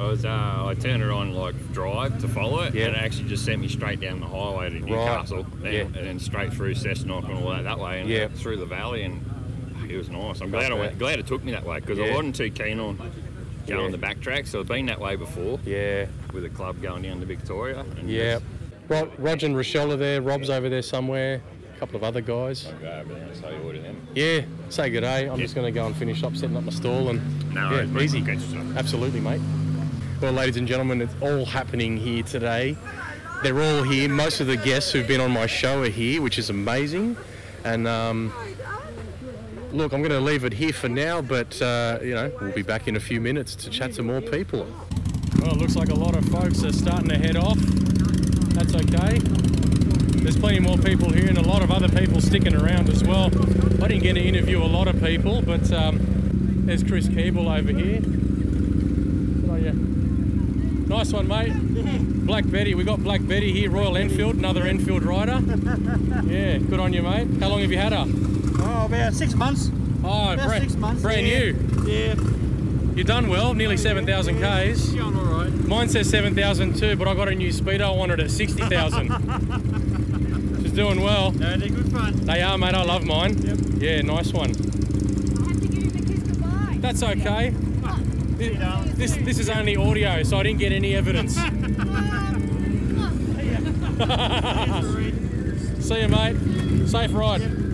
I 0.00 0.04
was 0.06 0.24
uh, 0.24 0.28
I 0.66 0.74
turned 0.74 1.02
it 1.02 1.10
on 1.10 1.34
like 1.34 1.54
drive 1.72 2.18
to 2.20 2.28
follow 2.28 2.60
it, 2.62 2.74
Yeah. 2.74 2.86
and 2.86 2.96
it 2.96 3.02
actually 3.02 3.28
just 3.28 3.44
sent 3.44 3.60
me 3.60 3.68
straight 3.68 4.00
down 4.00 4.20
the 4.20 4.26
highway 4.26 4.70
to 4.70 4.80
Newcastle, 4.80 5.46
and, 5.64 5.72
Yeah. 5.72 5.80
and 5.82 5.94
then 5.94 6.18
straight 6.20 6.52
through 6.52 6.74
Cessnock 6.74 7.24
and 7.28 7.34
all 7.44 7.50
that 7.50 7.62
that 7.64 7.78
way, 7.78 8.00
and 8.00 8.08
Yeah. 8.08 8.28
through 8.28 8.56
the 8.58 8.66
valley, 8.66 9.02
and 9.02 9.27
it 9.90 9.96
was 9.96 10.08
nice. 10.10 10.40
I'm 10.40 10.50
glad 10.50 10.72
I 10.72 10.74
went, 10.74 10.98
glad 10.98 11.18
it 11.18 11.26
took 11.26 11.42
me 11.44 11.52
that 11.52 11.64
way 11.64 11.80
because 11.80 11.98
I 11.98 12.10
wasn't 12.10 12.36
too 12.36 12.50
keen 12.50 12.78
on 12.80 12.96
going 13.66 13.84
Yeah. 13.84 13.90
the 13.90 13.98
back 13.98 14.20
track, 14.20 14.46
so 14.46 14.60
I've 14.60 14.68
been 14.68 14.86
that 14.86 15.00
way 15.00 15.16
before 15.16 15.58
Yeah, 15.64 16.06
with 16.32 16.44
a 16.44 16.48
club 16.50 16.80
going 16.82 17.02
down 17.02 17.20
to 17.20 17.26
Victoria. 17.26 17.84
Yeah. 18.04 18.38
Rod, 18.88 19.10
Roger 19.18 19.46
and 19.46 19.56
Rochelle 19.56 19.92
are 19.92 19.96
there. 19.96 20.22
Rob's 20.22 20.48
over 20.50 20.68
there 20.68 20.82
somewhere. 20.82 21.42
A 21.76 21.78
couple 21.78 21.96
of 21.96 22.02
other 22.02 22.20
guys. 22.22 22.66
I'll 22.66 22.72
go 22.80 22.90
over 23.02 23.14
there 23.14 23.22
and 23.24 23.36
say 23.36 23.42
hi 23.62 23.72
to 23.72 23.78
them. 23.80 24.06
Yeah, 24.14 24.40
say 24.70 24.90
good 24.90 25.02
day. 25.02 25.28
I'm 25.28 25.38
just 25.38 25.54
going 25.54 25.66
to 25.66 25.70
go 25.78 25.86
and 25.86 25.94
finish 25.94 26.22
up 26.24 26.34
setting 26.36 26.56
up 26.56 26.64
my 26.64 26.72
stall 26.72 27.10
and 27.10 27.20
No 27.54 27.70
yeah, 27.70 27.84
worries, 27.86 28.16
easy. 28.16 28.24
Absolutely, 28.76 29.20
mate. 29.20 29.40
Well, 30.20 30.32
ladies 30.32 30.56
and 30.56 30.66
gentlemen, 30.66 31.00
it's 31.02 31.14
all 31.20 31.44
happening 31.44 31.96
here 31.96 32.22
today. 32.24 32.76
They're 33.44 33.60
all 33.60 33.84
here. 33.84 34.08
Most 34.08 34.40
of 34.40 34.48
the 34.48 34.56
guests 34.56 34.90
who've 34.90 35.06
been 35.06 35.20
on 35.20 35.30
my 35.30 35.46
show 35.46 35.82
are 35.82 35.88
here, 35.88 36.20
which 36.20 36.38
is 36.38 36.50
amazing. 36.50 37.16
And 37.64 37.86
um, 37.86 38.32
look, 39.72 39.92
I'm 39.92 40.00
going 40.00 40.10
to 40.12 40.20
leave 40.20 40.44
it 40.44 40.52
here 40.52 40.72
for 40.72 40.88
now, 40.88 41.20
but 41.20 41.60
uh, 41.60 41.98
you 42.02 42.14
know, 42.14 42.32
we'll 42.40 42.52
be 42.52 42.62
back 42.62 42.88
in 42.88 42.96
a 42.96 43.00
few 43.00 43.20
minutes 43.20 43.54
to 43.56 43.70
chat 43.70 43.92
to 43.94 44.02
more 44.02 44.20
people. 44.20 44.66
Well, 45.40 45.52
it 45.52 45.58
looks 45.58 45.76
like 45.76 45.90
a 45.90 45.94
lot 45.94 46.16
of 46.16 46.24
folks 46.26 46.64
are 46.64 46.72
starting 46.72 47.08
to 47.08 47.18
head 47.18 47.36
off. 47.36 47.58
That's 47.58 48.74
okay. 48.74 49.18
There's 49.18 50.36
plenty 50.36 50.58
more 50.60 50.76
people 50.76 51.10
here 51.10 51.28
and 51.28 51.38
a 51.38 51.42
lot 51.42 51.62
of 51.62 51.70
other 51.70 51.88
people 51.88 52.20
sticking 52.20 52.54
around 52.54 52.88
as 52.88 53.04
well. 53.04 53.26
I 53.82 53.88
didn't 53.88 54.02
get 54.02 54.14
to 54.14 54.20
interview 54.20 54.62
a 54.62 54.66
lot 54.66 54.88
of 54.88 55.02
people, 55.02 55.42
but 55.42 55.70
um, 55.72 56.64
there's 56.66 56.82
Chris 56.82 57.06
Keeble 57.08 57.46
over 57.46 57.72
here. 57.72 57.98
On 59.50 59.64
you. 59.64 59.72
Nice 60.88 61.12
one, 61.12 61.28
mate. 61.28 61.52
Black 62.26 62.50
Betty. 62.50 62.74
We 62.74 62.84
got 62.84 63.02
Black 63.02 63.26
Betty 63.26 63.52
here, 63.52 63.70
Royal 63.70 63.96
Enfield, 63.96 64.36
another 64.36 64.64
Enfield 64.64 65.02
rider. 65.02 65.40
Yeah, 66.26 66.58
good 66.58 66.80
on 66.80 66.92
you, 66.92 67.02
mate. 67.02 67.28
How 67.40 67.48
long 67.48 67.60
have 67.60 67.70
you 67.70 67.78
had 67.78 67.92
her? 67.92 68.27
About 68.88 69.12
six 69.12 69.34
months. 69.34 69.70
Oh, 70.02 70.32
About 70.32 70.46
brand, 70.46 70.62
six 70.62 70.76
months. 70.76 71.02
brand 71.02 71.26
yeah. 71.26 71.38
new. 71.38 71.56
Yeah. 71.86 72.14
You've 72.94 73.06
done 73.06 73.28
well, 73.28 73.54
nearly 73.54 73.76
7,000 73.76 74.36
Ks. 74.36 74.88
Going 74.88 75.14
all 75.14 75.24
right. 75.24 75.50
Mine 75.50 75.88
says 75.88 76.08
7,000 76.08 76.74
too, 76.76 76.96
but 76.96 77.06
I 77.06 77.14
got 77.14 77.28
a 77.28 77.34
new 77.34 77.50
speedo. 77.50 77.82
I 77.82 77.90
wanted 77.90 78.18
it 78.18 78.24
at 78.24 78.30
60,000. 78.30 79.08
She's 80.62 80.72
doing 80.72 81.02
well. 81.02 81.32
No, 81.32 81.56
they're 81.56 81.68
good 81.68 81.92
fun. 81.92 82.16
They 82.24 82.40
are, 82.42 82.56
mate. 82.56 82.74
I 82.74 82.82
love 82.82 83.04
mine. 83.04 83.36
Yep. 83.38 83.58
Yeah, 83.76 84.00
nice 84.00 84.32
one. 84.32 84.50
I 84.50 85.48
have 85.48 85.60
to 85.60 85.68
give 85.68 85.82
him 85.82 85.96
a 85.96 86.02
kiss 86.08 86.22
goodbye. 86.22 86.76
That's 86.80 87.02
okay. 87.02 87.50
This, 88.38 88.94
this, 88.96 89.16
this 89.16 89.38
is 89.38 89.50
only 89.50 89.76
audio, 89.76 90.22
so 90.22 90.38
I 90.38 90.42
didn't 90.44 90.60
get 90.60 90.72
any 90.72 90.94
evidence. 90.94 91.38
Um, 93.98 93.98
See 95.80 96.00
you, 96.00 96.08
mate. 96.08 96.36
Safe 96.88 97.12
ride. 97.12 97.67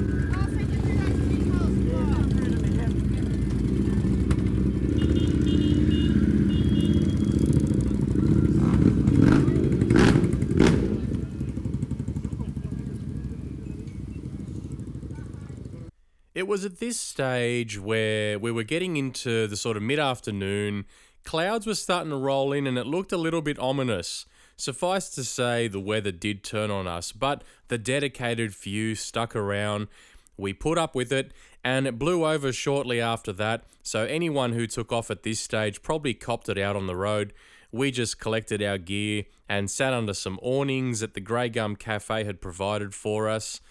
It 16.44 16.48
was 16.48 16.66
at 16.66 16.78
this 16.78 17.00
stage 17.00 17.80
where 17.80 18.38
we 18.38 18.52
were 18.52 18.64
getting 18.64 18.98
into 18.98 19.46
the 19.46 19.56
sort 19.56 19.78
of 19.78 19.82
mid 19.82 19.98
afternoon. 19.98 20.84
Clouds 21.24 21.66
were 21.66 21.74
starting 21.74 22.10
to 22.10 22.18
roll 22.18 22.52
in 22.52 22.66
and 22.66 22.76
it 22.76 22.86
looked 22.86 23.12
a 23.12 23.16
little 23.16 23.40
bit 23.40 23.58
ominous. 23.58 24.26
Suffice 24.54 25.08
to 25.14 25.24
say, 25.24 25.68
the 25.68 25.80
weather 25.80 26.12
did 26.12 26.44
turn 26.44 26.70
on 26.70 26.86
us, 26.86 27.12
but 27.12 27.42
the 27.68 27.78
dedicated 27.78 28.54
few 28.54 28.94
stuck 28.94 29.34
around. 29.34 29.88
We 30.36 30.52
put 30.52 30.76
up 30.76 30.94
with 30.94 31.12
it 31.12 31.32
and 31.64 31.86
it 31.86 31.98
blew 31.98 32.26
over 32.26 32.52
shortly 32.52 33.00
after 33.00 33.32
that. 33.32 33.64
So, 33.82 34.04
anyone 34.04 34.52
who 34.52 34.66
took 34.66 34.92
off 34.92 35.10
at 35.10 35.22
this 35.22 35.40
stage 35.40 35.80
probably 35.80 36.12
copped 36.12 36.50
it 36.50 36.58
out 36.58 36.76
on 36.76 36.86
the 36.86 36.94
road. 36.94 37.32
We 37.72 37.90
just 37.90 38.20
collected 38.20 38.62
our 38.62 38.76
gear 38.76 39.24
and 39.48 39.70
sat 39.70 39.94
under 39.94 40.12
some 40.12 40.38
awnings 40.42 41.00
that 41.00 41.14
the 41.14 41.22
Grey 41.22 41.48
Gum 41.48 41.74
Cafe 41.74 42.22
had 42.24 42.42
provided 42.42 42.94
for 42.94 43.30
us 43.30 43.62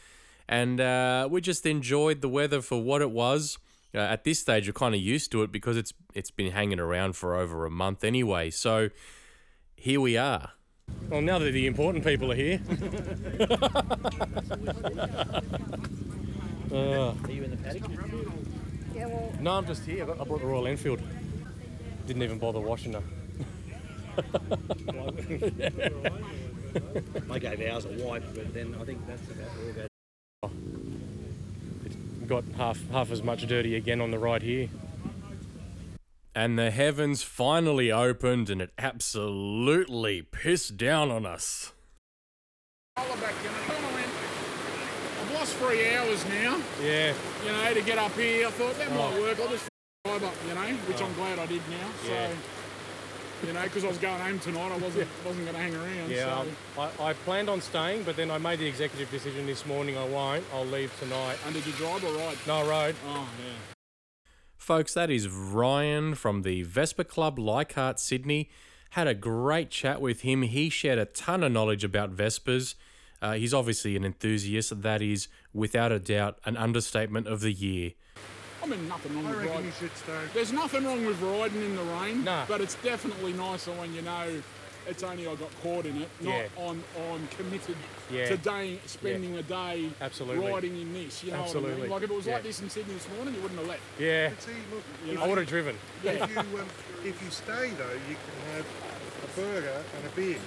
and 0.54 0.80
uh, 0.80 1.28
we 1.32 1.42
just 1.42 1.66
enjoyed 1.66 2.22
the 2.22 2.30
weather 2.30 2.62
for 2.62 2.80
what 2.82 3.02
it 3.02 3.10
was. 3.10 3.58
Uh, 3.96 3.98
at 3.98 4.24
this 4.24 4.40
stage, 4.40 4.68
we're 4.68 4.74
kind 4.74 4.94
of 4.94 5.02
used 5.02 5.32
to 5.32 5.42
it 5.44 5.52
because 5.52 5.78
it's 5.78 5.94
it's 6.14 6.30
been 6.32 6.52
hanging 6.52 6.80
around 6.80 7.16
for 7.16 7.36
over 7.36 7.66
a 7.66 7.72
month 7.72 8.04
anyway. 8.04 8.52
So 8.52 8.90
here 9.76 10.00
we 10.00 10.16
are. 10.16 10.52
Well, 11.10 11.22
now 11.22 11.40
that 11.40 11.52
the 11.52 11.66
important 11.66 12.04
people 12.06 12.32
are 12.32 12.36
here. 12.36 12.62
Uh, 16.74 17.14
Are 17.24 17.32
you 17.32 17.44
in 17.44 17.52
the 17.52 17.58
paddock? 17.58 17.84
Yeah, 18.96 19.06
well, 19.06 19.32
no, 19.40 19.52
I'm 19.52 19.66
just 19.68 19.86
here. 19.86 20.04
I 20.04 20.08
got- 20.08 20.22
I 20.22 20.24
brought 20.24 20.42
the 20.42 20.48
Royal 20.48 20.66
Enfield. 20.66 21.00
Didn't 22.08 22.24
even 22.24 22.40
bother 22.40 22.60
washing 22.60 22.94
her. 22.94 23.04
I 27.30 27.38
gave 27.38 27.62
ours 27.72 27.86
a 27.86 27.90
wipe, 28.04 28.24
but 28.34 28.52
then 28.56 28.76
I 28.82 28.86
think 28.86 29.06
that's 29.06 29.22
about 29.30 29.50
all 29.50 29.74
go. 29.74 29.88
It's 31.86 31.96
got 32.28 32.44
half 32.58 32.80
half 32.92 33.12
as 33.12 33.22
much 33.22 33.46
dirty 33.48 33.76
again 33.76 34.02
on 34.02 34.12
the 34.12 34.20
ride 34.20 34.44
here. 34.44 34.70
And 36.36 36.58
the 36.58 36.72
heavens 36.72 37.22
finally 37.22 37.92
opened, 37.92 38.50
and 38.50 38.60
it 38.62 38.72
absolutely 38.78 40.24
pissed 40.24 40.78
down 40.78 41.12
on 41.12 41.28
us. 41.28 41.74
Holler 42.98 43.22
back, 43.22 43.36
you 43.44 43.50
know, 43.50 43.58
kind 43.68 43.86
of 43.86 43.94
went, 43.94 44.08
I've 45.22 45.34
lost 45.34 45.56
three 45.58 45.96
hours 45.96 46.26
now, 46.26 46.60
Yeah. 46.82 47.14
you 47.46 47.52
know, 47.52 47.74
to 47.74 47.82
get 47.82 48.00
up 48.00 48.14
here. 48.14 48.48
I 48.48 48.52
thought 48.52 48.76
that 48.78 48.88
oh. 48.92 49.12
might 49.12 49.20
work. 49.22 49.40
I'll 49.40 49.50
just 49.50 49.68
drive 50.06 50.24
up, 50.24 50.34
you 50.48 50.56
know, 50.56 50.78
which 50.88 51.02
I'm 51.02 51.12
oh. 51.12 51.14
glad 51.14 51.38
I 51.38 51.46
did 51.46 51.62
now. 51.70 51.90
So, 52.04 52.12
Yeah. 52.12 52.34
You 53.46 53.54
know, 53.54 53.64
because 53.64 53.84
I 53.84 53.88
was 53.88 53.98
going 53.98 54.20
home 54.20 54.40
tonight, 54.40 54.72
I 54.72 54.78
wasn't 54.78 55.08
wasn't 55.26 55.46
going 55.46 55.56
to 55.56 55.62
hang 55.62 55.76
around. 55.76 56.10
Yeah, 56.10 56.44
So. 56.44 56.82
um, 56.82 56.90
I, 57.00 57.10
I 57.10 57.14
planned 57.14 57.50
on 57.50 57.62
staying, 57.62 58.04
but 58.04 58.16
then 58.16 58.32
I 58.32 58.38
made 58.38 58.60
the 58.60 58.66
executive 58.68 59.10
decision 59.12 59.46
this 59.46 59.66
morning 59.66 59.98
I 59.98 60.06
won't. 60.08 60.44
I'll 60.54 60.66
leave 60.66 60.98
tonight. 61.00 61.38
And 61.46 61.54
did 61.54 61.66
you 61.66 61.74
drive 61.74 62.04
or 62.04 62.14
ride? 62.14 62.38
No 62.48 62.68
road. 62.68 62.96
Oh, 63.08 63.28
yeah. 63.46 63.54
Folks, 64.58 64.94
that 64.94 65.10
is 65.10 65.28
Ryan 65.28 66.16
from 66.16 66.44
the 66.44 66.64
Vespa 66.64 67.04
Club 67.04 67.38
Leichhardt 67.38 68.00
Sydney. 68.00 68.50
Had 68.92 69.08
a 69.08 69.14
great 69.14 69.70
chat 69.72 70.00
with 70.00 70.22
him. 70.22 70.44
He 70.44 70.70
shared 70.70 71.00
a 71.00 71.06
ton 71.06 71.44
of 71.44 71.52
knowledge 71.52 71.84
about 71.84 72.16
Vespas. 72.16 72.76
Uh, 73.22 73.34
he's 73.34 73.54
obviously 73.54 73.96
an 73.96 74.06
enthusiast. 74.06 74.82
That 74.82 75.02
is, 75.02 75.28
without 75.54 75.92
a 75.92 76.00
doubt, 76.00 76.40
an 76.46 76.56
understatement 76.56 77.28
of 77.28 77.42
the 77.42 77.52
year. 77.52 77.92
I 78.64 78.66
mean, 78.66 78.88
nothing 78.88 79.16
wrong 79.16 79.26
I 79.26 79.30
with 79.30 79.38
reckon 79.40 79.52
riding. 79.56 79.66
you 79.66 79.72
should 79.80 79.98
stay. 79.98 80.20
There's 80.34 80.54
nothing 80.54 80.86
wrong 80.86 81.06
with 81.06 81.22
riding 81.22 81.62
in 81.64 81.76
the 81.76 81.84
rain, 81.84 82.24
No. 82.24 82.44
but 82.48 82.62
it's 82.62 82.76
definitely 82.76 83.34
nicer 83.34 83.72
when 83.74 83.94
you 83.94 84.02
know 84.02 84.42
it's 84.88 85.04
only 85.04 85.28
I 85.28 85.36
got 85.36 85.50
caught 85.62 85.86
in 85.86 86.02
it, 86.02 86.10
not 86.22 86.32
Yeah. 86.32 86.48
on 86.58 86.84
on 87.10 87.28
committed 87.38 87.76
Yeah. 88.12 88.28
to 88.28 88.38
day, 88.38 88.80
spending 88.86 89.36
a 89.38 89.44
day 89.44 89.90
Absolutely. 90.02 90.50
riding 90.52 90.80
in 90.80 90.94
this. 90.94 91.24
You 91.24 91.32
know 91.32 91.38
what 91.38 91.44
I 91.44 91.46
Absolutely. 91.48 91.82
mean? 91.82 91.90
Like 91.90 92.04
if 92.04 92.12
it 92.12 92.16
was 92.16 92.26
Yeah. 92.26 92.34
like 92.36 92.44
this 92.44 92.62
in 92.62 92.70
Sydney 92.70 92.94
this 92.94 93.08
morning, 93.16 93.36
you 93.36 93.42
wouldn't 93.42 93.60
have 93.60 93.70
left. 93.70 93.82
Yeah, 94.00 94.30
See, 94.40 94.52
look, 94.74 94.84
You 95.06 95.14
if, 95.14 95.20
I 95.22 95.28
would 95.28 95.38
have 95.38 95.48
driven. 95.48 95.78
if 96.04 96.30
you 96.32 96.40
um, 96.40 96.68
if 97.06 97.22
you 97.24 97.30
stay 97.32 97.70
though, 97.78 97.98
you 98.10 98.16
can 98.16 98.56
have 98.56 98.66
a 99.24 99.40
burger 99.42 99.84
and 99.98 100.06
a 100.06 100.16
beer 100.16 100.38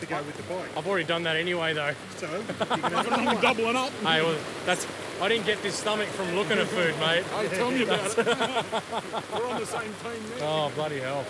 to 0.00 0.06
go 0.06 0.16
with 0.22 0.36
the 0.36 0.42
bike. 0.44 0.76
I've 0.76 0.86
already 0.88 1.04
done 1.06 1.22
that 1.24 1.36
anyway, 1.36 1.74
though. 1.74 1.94
So 2.16 2.26
you 2.26 2.42
can 2.42 2.56
have 2.82 2.92
Nothing 2.92 3.12
wrong 3.12 3.26
with 3.34 3.40
doubling 3.42 3.76
up. 3.76 3.90
Hey, 4.02 4.20
well, 4.22 4.36
that's. 4.66 4.84
I 5.20 5.28
didn't 5.28 5.46
get 5.46 5.62
this 5.62 5.76
stomach 5.76 6.08
from 6.08 6.34
looking 6.34 6.58
at 6.58 6.66
food, 6.66 6.98
mate. 6.98 7.24
Hey, 7.24 7.48
tell 7.56 7.70
me 7.70 7.82
about 7.84 8.06
it. 8.06 8.16
We're 9.32 9.46
on 9.46 9.60
the 9.60 9.66
same 9.66 9.82
team 10.02 10.22
there. 10.38 10.48
Oh 10.48 10.72
bloody 10.74 10.98
hell! 11.00 11.24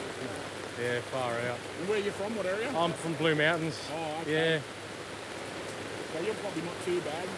Yeah, 0.83 1.01
far 1.12 1.33
out. 1.33 1.59
And 1.81 1.89
where 1.89 1.99
are 1.99 2.03
you 2.03 2.11
from? 2.12 2.35
What 2.37 2.47
area? 2.47 2.71
I'm 2.77 2.93
from 2.93 3.12
Blue 3.15 3.35
Mountains. 3.35 3.79
Oh, 3.95 4.21
okay. 4.23 4.33
Yeah, 4.55 4.61
So 6.19 6.25
you're 6.25 6.35
probably 6.37 6.62
not 6.62 6.85
too 6.85 7.01
bad. 7.03 7.29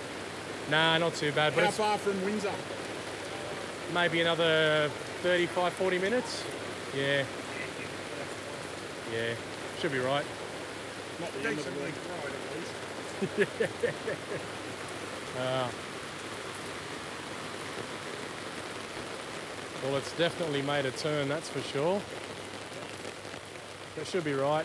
nah, 0.71 0.99
not 0.99 1.15
too 1.15 1.33
bad, 1.33 1.55
but 1.55 1.63
How 1.65 1.69
it's 1.69 1.79
far 1.79 1.99
from 1.99 2.25
Windsor? 2.25 2.53
maybe 3.93 4.21
another 4.21 4.89
35, 5.23 5.73
40 5.73 5.99
minutes. 5.99 6.45
Yeah. 6.97 7.25
Yeah, 9.13 9.35
should 9.81 9.93
be 9.93 9.99
right. 9.99 10.25
Not 11.21 11.33
the 11.33 11.49
end 11.49 11.59
of 11.59 11.65
the 11.65 11.71
decently 11.71 11.83
world. 11.83 11.95
fried 12.05 12.33
at 13.37 13.39
least. 13.39 13.51
Uh, 15.39 15.69
well, 19.85 19.97
it's 19.97 20.17
definitely 20.17 20.63
made 20.63 20.87
a 20.87 20.91
turn, 20.91 21.29
that's 21.29 21.49
for 21.49 21.61
sure. 21.61 22.01
That 23.97 24.07
should 24.07 24.25
be 24.25 24.33
right. 24.33 24.65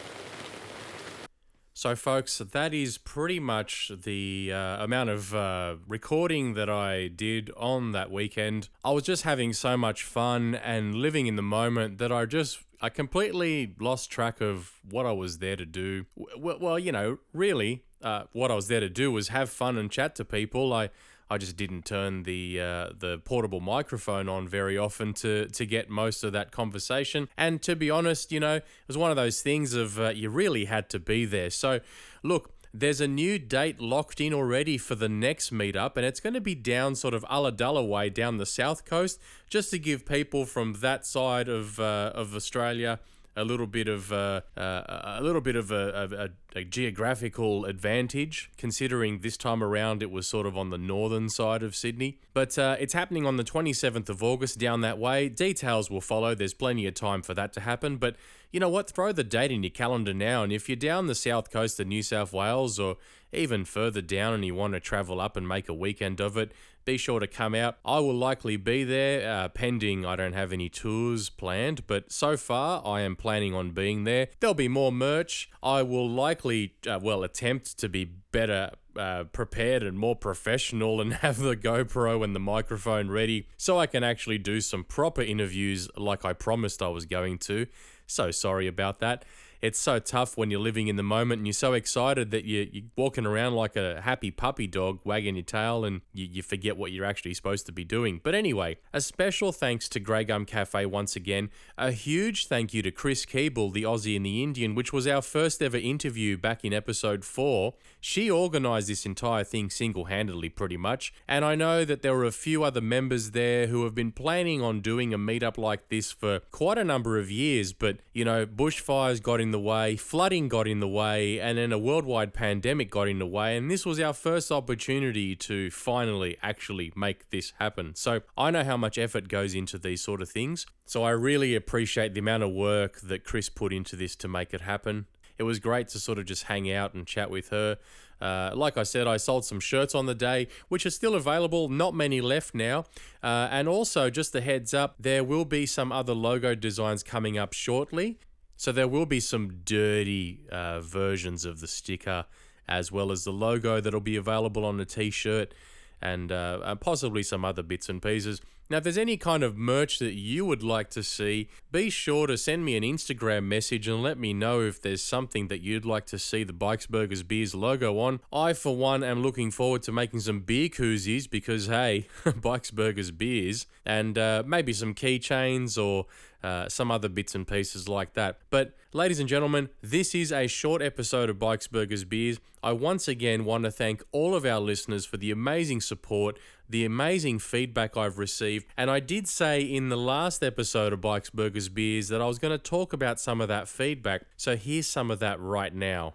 So, 1.73 1.95
folks, 1.95 2.39
that 2.39 2.73
is 2.73 2.97
pretty 2.97 3.39
much 3.39 3.91
the 4.03 4.51
uh, 4.53 4.83
amount 4.83 5.11
of 5.11 5.33
uh, 5.33 5.75
recording 5.88 6.53
that 6.55 6.69
I 6.69 7.07
did 7.07 7.51
on 7.55 7.91
that 7.91 8.11
weekend. 8.11 8.69
I 8.83 8.91
was 8.91 9.03
just 9.03 9.23
having 9.23 9.53
so 9.53 9.77
much 9.77 10.03
fun 10.03 10.55
and 10.55 10.95
living 10.95 11.27
in 11.27 11.35
the 11.35 11.41
moment 11.41 11.97
that 11.99 12.11
I 12.11 12.25
just. 12.25 12.59
I 12.81 12.88
completely 12.88 13.75
lost 13.77 14.09
track 14.09 14.39
of 14.39 14.79
what 14.89 15.05
I 15.05 15.11
was 15.11 15.39
there 15.39 15.57
to 15.57 15.65
do. 15.65 16.05
Well, 16.38 16.79
you 16.79 16.93
know, 16.93 17.19
really, 17.33 17.83
uh, 18.01 18.23
what 18.31 18.51
I 18.51 18.55
was 18.55 18.69
there 18.69 18.79
to 18.79 18.89
do 18.89 19.11
was 19.11 19.27
have 19.29 19.49
fun 19.49 19.77
and 19.77 19.91
chat 19.91 20.15
to 20.15 20.25
people. 20.25 20.71
I, 20.71 20.89
I 21.29 21.38
just 21.38 21.55
didn't 21.57 21.86
turn 21.86 22.24
the 22.24 22.59
uh, 22.59 22.89
the 22.98 23.19
portable 23.24 23.59
microphone 23.59 24.27
on 24.27 24.48
very 24.48 24.77
often 24.77 25.13
to 25.15 25.48
to 25.48 25.65
get 25.65 25.89
most 25.89 26.24
of 26.24 26.33
that 26.33 26.51
conversation. 26.51 27.29
And 27.38 27.62
to 27.63 27.75
be 27.75 27.91
honest, 27.91 28.31
you 28.31 28.39
know, 28.39 28.55
it 28.55 28.65
was 28.88 28.98
one 28.98 29.12
of 29.12 29.17
those 29.17 29.41
things 29.41 29.74
of 29.74 30.00
uh, 30.00 30.09
you 30.09 30.29
really 30.29 30.65
had 30.65 30.89
to 30.89 31.00
be 31.00 31.25
there. 31.25 31.50
So, 31.50 31.79
look. 32.24 32.51
There's 32.71 33.01
a 33.01 33.07
new 33.07 33.39
date 33.39 33.81
locked 33.81 34.21
in 34.21 34.31
already 34.31 34.77
for 34.77 34.93
the 34.93 35.09
next 35.09 35.51
meetup, 35.51 35.98
and 35.98 36.05
it's 36.05 36.19
going 36.19 36.36
to 36.36 36.39
be 36.39 36.53
down 36.53 36.93
sort 36.93 37.15
of 37.15 37.24
Ulladulla 37.24 37.83
way 37.83 38.12
down 38.12 38.38
the 38.38 38.45
south 38.45 38.86
coast, 38.86 39.19
just 39.50 39.71
to 39.71 39.79
give 39.79 40.05
people 40.05 40.45
from 40.45 40.74
that 40.74 41.03
side 41.03 41.50
of 41.50 41.79
uh, 41.79 42.12
of 42.13 42.36
Australia 42.36 43.00
a 43.36 43.43
little 43.43 43.67
bit 43.67 43.88
of 43.88 44.12
uh, 44.12 44.41
uh, 44.57 45.15
a 45.19 45.24
little 45.24 45.41
bit 45.41 45.55
of 45.55 45.71
a, 45.71 46.09
a, 46.12 46.25
a 46.25 46.29
geographical 46.69 47.65
advantage, 47.65 48.51
considering 48.57 49.19
this 49.19 49.37
time 49.37 49.63
around 49.63 50.01
it 50.01 50.11
was 50.11 50.27
sort 50.27 50.45
of 50.45 50.57
on 50.57 50.69
the 50.69 50.77
northern 50.77 51.29
side 51.29 51.63
of 51.63 51.75
Sydney. 51.75 52.19
But 52.33 52.57
uh, 52.57 52.75
it's 52.79 52.93
happening 52.93 53.25
on 53.25 53.37
the 53.37 53.43
27th 53.43 54.09
of 54.09 54.23
August 54.23 54.57
down 54.57 54.81
that 54.81 54.97
way. 54.97 55.29
Details 55.29 55.89
will 55.89 56.01
follow. 56.01 56.33
There's 56.33 56.53
plenty 56.53 56.87
of 56.87 56.95
time 56.95 57.21
for 57.21 57.33
that 57.35 57.53
to 57.53 57.61
happen. 57.61 57.97
But 57.97 58.15
you 58.51 58.59
know 58.59 58.69
what? 58.69 58.89
Throw 58.89 59.11
the 59.11 59.23
date 59.23 59.51
in 59.51 59.63
your 59.63 59.69
calendar 59.69 60.13
now, 60.13 60.43
and 60.43 60.51
if 60.51 60.67
you're 60.67 60.75
down 60.75 61.05
the 61.05 61.15
south 61.15 61.51
coast 61.51 61.79
of 61.79 61.87
New 61.87 62.01
South 62.01 62.33
Wales 62.33 62.79
or 62.79 62.97
even 63.31 63.63
further 63.63 64.01
down 64.01 64.33
and 64.33 64.43
you 64.43 64.55
want 64.55 64.73
to 64.73 64.79
travel 64.79 65.21
up 65.21 65.37
and 65.37 65.47
make 65.47 65.69
a 65.69 65.73
weekend 65.73 66.19
of 66.19 66.35
it, 66.35 66.51
be 66.89 66.97
sure 66.97 67.19
to 67.19 67.27
come 67.27 67.53
out. 67.53 67.77
I 67.85 67.99
will 67.99 68.15
likely 68.15 68.57
be 68.57 68.83
there, 68.83 69.31
uh, 69.31 69.49
pending 69.49 70.05
I 70.05 70.15
don't 70.15 70.33
have 70.33 70.51
any 70.51 70.69
tours 70.69 71.29
planned, 71.29 71.85
but 71.85 72.11
so 72.11 72.35
far 72.35 72.81
I 72.83 73.01
am 73.01 73.15
planning 73.15 73.53
on 73.53 73.71
being 73.71 74.05
there. 74.05 74.29
There'll 74.39 74.55
be 74.55 74.67
more 74.67 74.91
merch. 74.91 75.51
I 75.61 75.83
will 75.83 76.09
likely, 76.09 76.38
uh, 76.46 77.00
well, 77.01 77.24
attempt 77.24 77.77
to 77.79 77.89
be 77.89 78.05
better 78.05 78.72
uh, 78.96 79.24
prepared 79.25 79.84
and 79.84 79.98
more 79.98 80.15
professional 80.15 81.00
and 81.00 81.13
have 81.25 81.38
the 81.38 81.55
GoPro 81.55 82.24
and 82.24 82.36
the 82.36 82.39
microphone 82.39 83.10
ready 83.10 83.48
so 83.58 83.79
I 83.79 83.88
can 83.88 84.03
actually 84.03 84.38
do 84.38 84.62
some 84.62 84.84
proper 84.84 85.22
interviews 85.22 85.89
like 85.96 86.25
I 86.25 86.34
promised 86.34 86.81
I 86.81 86.89
was 86.89 87.05
going 87.05 87.38
to. 87.39 87.67
So 88.08 88.31
sorry 88.31 88.67
about 88.67 89.00
that. 89.00 89.24
It's 89.61 89.79
so 89.79 89.99
tough 89.99 90.37
when 90.37 90.49
you're 90.49 90.59
living 90.59 90.87
in 90.87 90.95
the 90.95 91.03
moment 91.03 91.39
and 91.39 91.47
you're 91.47 91.53
so 91.53 91.73
excited 91.73 92.31
that 92.31 92.45
you, 92.45 92.69
you're 92.71 92.83
walking 92.95 93.25
around 93.25 93.55
like 93.55 93.75
a 93.75 94.01
happy 94.01 94.31
puppy 94.31 94.67
dog, 94.67 94.99
wagging 95.03 95.35
your 95.35 95.43
tail, 95.43 95.83
and 95.83 96.01
you, 96.13 96.25
you 96.25 96.41
forget 96.41 96.77
what 96.77 96.91
you're 96.91 97.05
actually 97.05 97.33
supposed 97.33 97.65
to 97.65 97.71
be 97.71 97.83
doing. 97.83 98.21
But 98.23 98.35
anyway, 98.35 98.77
a 98.93 99.01
special 99.01 99.51
thanks 99.51 99.89
to 99.89 99.99
Grey 99.99 100.23
Gum 100.23 100.45
Cafe 100.45 100.85
once 100.85 101.15
again. 101.15 101.49
A 101.77 101.91
huge 101.91 102.47
thank 102.47 102.73
you 102.73 102.81
to 102.83 102.91
Chris 102.91 103.25
Keeble, 103.25 103.73
the 103.73 103.83
Aussie 103.83 104.15
and 104.15 104.25
the 104.25 104.43
Indian, 104.43 104.75
which 104.75 104.93
was 104.93 105.07
our 105.07 105.21
first 105.21 105.61
ever 105.61 105.77
interview 105.77 106.37
back 106.37 106.63
in 106.63 106.73
episode 106.73 107.25
4. 107.25 107.73
She 107.99 108.31
organised 108.31 108.87
this 108.87 109.05
entire 109.05 109.43
thing 109.43 109.69
single 109.69 110.05
handedly, 110.05 110.49
pretty 110.49 110.77
much, 110.77 111.13
and 111.27 111.43
I 111.43 111.55
know 111.55 111.83
that 111.85 112.01
there 112.01 112.15
were 112.15 112.25
a 112.25 112.31
few 112.31 112.63
other 112.63 112.81
members 112.81 113.31
there 113.31 113.67
who 113.67 113.83
have 113.83 113.93
been 113.93 114.11
planning 114.11 114.61
on 114.61 114.81
doing 114.81 115.13
a 115.13 115.17
meetup 115.17 115.57
like 115.57 115.89
this 115.89 116.11
for 116.11 116.39
quite 116.51 116.77
a 116.77 116.83
number 116.83 117.17
of 117.17 117.29
years, 117.29 117.73
but 117.73 117.97
you 118.13 118.23
know, 118.23 118.45
bushfires 118.45 119.21
got 119.21 119.41
in 119.41 119.48
the 119.51 119.59
way, 119.59 119.95
flooding 119.95 120.47
got 120.47 120.67
in 120.67 120.79
the 120.79 120.87
way, 120.87 121.39
and 121.39 121.57
then 121.57 121.71
a 121.71 121.77
worldwide 121.77 122.33
pandemic 122.33 122.89
got 122.89 123.07
in 123.07 123.19
the 123.19 123.25
way, 123.25 123.57
and 123.57 123.69
this 123.69 123.85
was 123.85 123.99
our 123.99 124.13
first 124.13 124.51
opportunity 124.51 125.35
to 125.35 125.69
finally 125.71 126.37
actually 126.41 126.91
make 126.95 127.29
this 127.29 127.53
happen. 127.59 127.95
So 127.95 128.21
I 128.37 128.51
know 128.51 128.63
how 128.63 128.77
much 128.77 128.97
effort 128.97 129.27
goes 129.27 129.55
into 129.55 129.77
these 129.77 130.01
sort 130.01 130.21
of 130.21 130.29
things, 130.29 130.65
so 130.85 131.03
I 131.03 131.11
really 131.11 131.55
appreciate 131.55 132.13
the 132.13 132.19
amount 132.19 132.43
of 132.43 132.51
work 132.51 133.01
that 133.01 133.23
Chris 133.23 133.49
put 133.49 133.73
into 133.73 133.95
this 133.95 134.15
to 134.17 134.27
make 134.27 134.53
it 134.53 134.61
happen 134.61 135.07
it 135.39 135.43
was 135.43 135.57
great 135.57 135.87
to 135.87 135.99
sort 135.99 136.19
of 136.19 136.25
just 136.25 136.43
hang 136.43 136.71
out 136.71 136.93
and 136.93 137.07
chat 137.07 137.31
with 137.31 137.49
her. 137.49 137.77
Uh, 138.21 138.51
like 138.53 138.77
I 138.77 138.83
said, 138.83 139.07
I 139.07 139.15
sold 139.15 139.45
some 139.45 139.61
shirts 139.61 139.95
on 139.95 140.05
the 140.05 140.13
day, 140.13 140.49
which 140.67 140.85
are 140.85 140.89
still 140.89 141.15
available, 141.15 141.69
not 141.69 141.95
many 141.95 142.19
left 142.19 142.53
now. 142.53 142.83
Uh, 143.23 143.47
and 143.49 143.69
also, 143.69 144.09
just 144.09 144.35
a 144.35 144.41
heads 144.41 144.73
up, 144.73 144.95
there 144.99 145.23
will 145.23 145.45
be 145.45 145.65
some 145.65 145.93
other 145.93 146.13
logo 146.13 146.53
designs 146.53 147.01
coming 147.01 147.37
up 147.37 147.53
shortly. 147.53 148.19
So 148.59 148.73
there 148.73 148.89
will 148.89 149.05
be 149.05 149.21
some 149.21 149.61
dirty 149.63 150.41
uh, 150.51 150.81
versions 150.81 151.45
of 151.45 151.61
the 151.61 151.67
sticker 151.67 152.25
as 152.67 152.91
well 152.91 153.09
as 153.09 153.23
the 153.23 153.31
logo 153.31 153.79
that'll 153.79 154.01
be 154.01 154.17
available 154.17 154.65
on 154.65 154.75
the 154.75 154.83
t 154.83 155.11
shirt 155.11 155.53
and, 156.01 156.29
uh, 156.29 156.59
and 156.63 156.81
possibly 156.81 157.23
some 157.23 157.45
other 157.45 157.63
bits 157.63 157.87
and 157.87 158.01
pieces. 158.01 158.41
Now, 158.69 158.77
if 158.77 158.83
there's 158.83 158.97
any 158.97 159.15
kind 159.15 159.43
of 159.43 159.57
merch 159.57 159.97
that 159.99 160.13
you 160.13 160.45
would 160.45 160.61
like 160.61 160.89
to 160.91 161.03
see, 161.03 161.47
be 161.71 161.89
sure 161.89 162.27
to 162.27 162.37
send 162.37 162.65
me 162.65 162.75
an 162.75 162.83
Instagram 162.83 163.45
message 163.45 163.87
and 163.87 164.03
let 164.03 164.19
me 164.19 164.33
know 164.33 164.59
if 164.59 164.81
there's 164.81 165.01
something 165.01 165.47
that 165.47 165.61
you'd 165.61 165.85
like 165.85 166.05
to 166.07 166.19
see 166.19 166.43
the 166.43 166.53
Bikes 166.53 166.85
Burgers 166.85 167.23
Beers 167.23 167.55
logo 167.55 167.97
on. 167.97 168.19
I, 168.31 168.51
for 168.51 168.75
one, 168.75 169.03
am 169.03 169.23
looking 169.23 169.51
forward 169.51 169.83
to 169.83 169.93
making 169.93 170.19
some 170.19 170.41
beer 170.41 170.67
koozies 170.67 171.27
because, 171.27 171.67
hey, 171.67 172.07
Bikes 172.41 172.71
Burgers 172.71 173.09
Beers, 173.09 173.65
and 173.85 174.17
uh, 174.17 174.43
maybe 174.45 174.73
some 174.73 174.93
keychains 174.93 175.81
or 175.81 176.05
uh, 176.43 176.69
some 176.69 176.91
other 176.91 177.10
bits 177.10 177.36
and 177.36 177.48
pieces 177.48 177.88
like 177.88 178.13
that. 178.13 178.39
But, 178.50 178.74
ladies 178.93 179.19
and 179.19 179.27
gentlemen, 179.27 179.69
this 179.81 180.15
is 180.15 180.31
a 180.31 180.48
short 180.48 180.81
episode 180.81 181.29
of 181.29 181.39
Bikes 181.39 181.67
Burgers 181.67 182.03
Beers. 182.03 182.39
I 182.62 182.74
once 182.74 183.08
again 183.08 183.46
want 183.46 183.63
to 183.63 183.72
thank 183.72 184.03
all 184.12 184.36
of 184.36 184.46
our 184.46 184.60
listeners 184.60 185.05
for 185.05 185.17
the 185.17 185.31
amazing 185.31 185.81
support 185.81 186.38
the 186.69 186.86
amazing 186.86 187.39
feedback 187.39 187.98
I've 187.98 188.19
received. 188.19 188.67
And 188.77 188.91
I 188.91 189.00
did 189.00 189.27
say 189.27 189.62
in 189.62 189.89
the 189.89 189.98
last 189.98 190.43
episode 190.43 190.93
of 190.93 191.01
Bikes, 191.01 191.31
Burgers, 191.31 191.67
Beers 191.67 192.10
that 192.10 192.22
I 192.22 192.27
was 192.27 192.38
going 192.38 192.51
to 192.51 192.63
talk 192.63 192.93
about 192.93 193.19
some 193.19 193.41
of 193.41 193.48
that 193.48 193.67
feedback. 193.67 194.22
So 194.38 194.55
here's 194.55 194.86
some 194.88 195.10
of 195.10 195.19
that 195.19 195.39
right 195.39 195.74
now. 195.74 196.13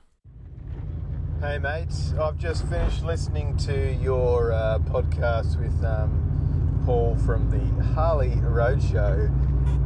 Hey 1.40 1.59
mates, 1.59 2.14
I've 2.19 2.38
just 2.38 2.66
finished 2.69 3.02
listening 3.02 3.57
to 3.59 3.93
your 4.00 4.52
uh, 4.52 4.78
podcast 4.78 5.61
with 5.61 5.85
um, 5.85 6.83
Paul 6.87 7.16
from 7.16 7.50
the 7.50 7.85
Harley 7.93 8.31
Roadshow, 8.31 9.28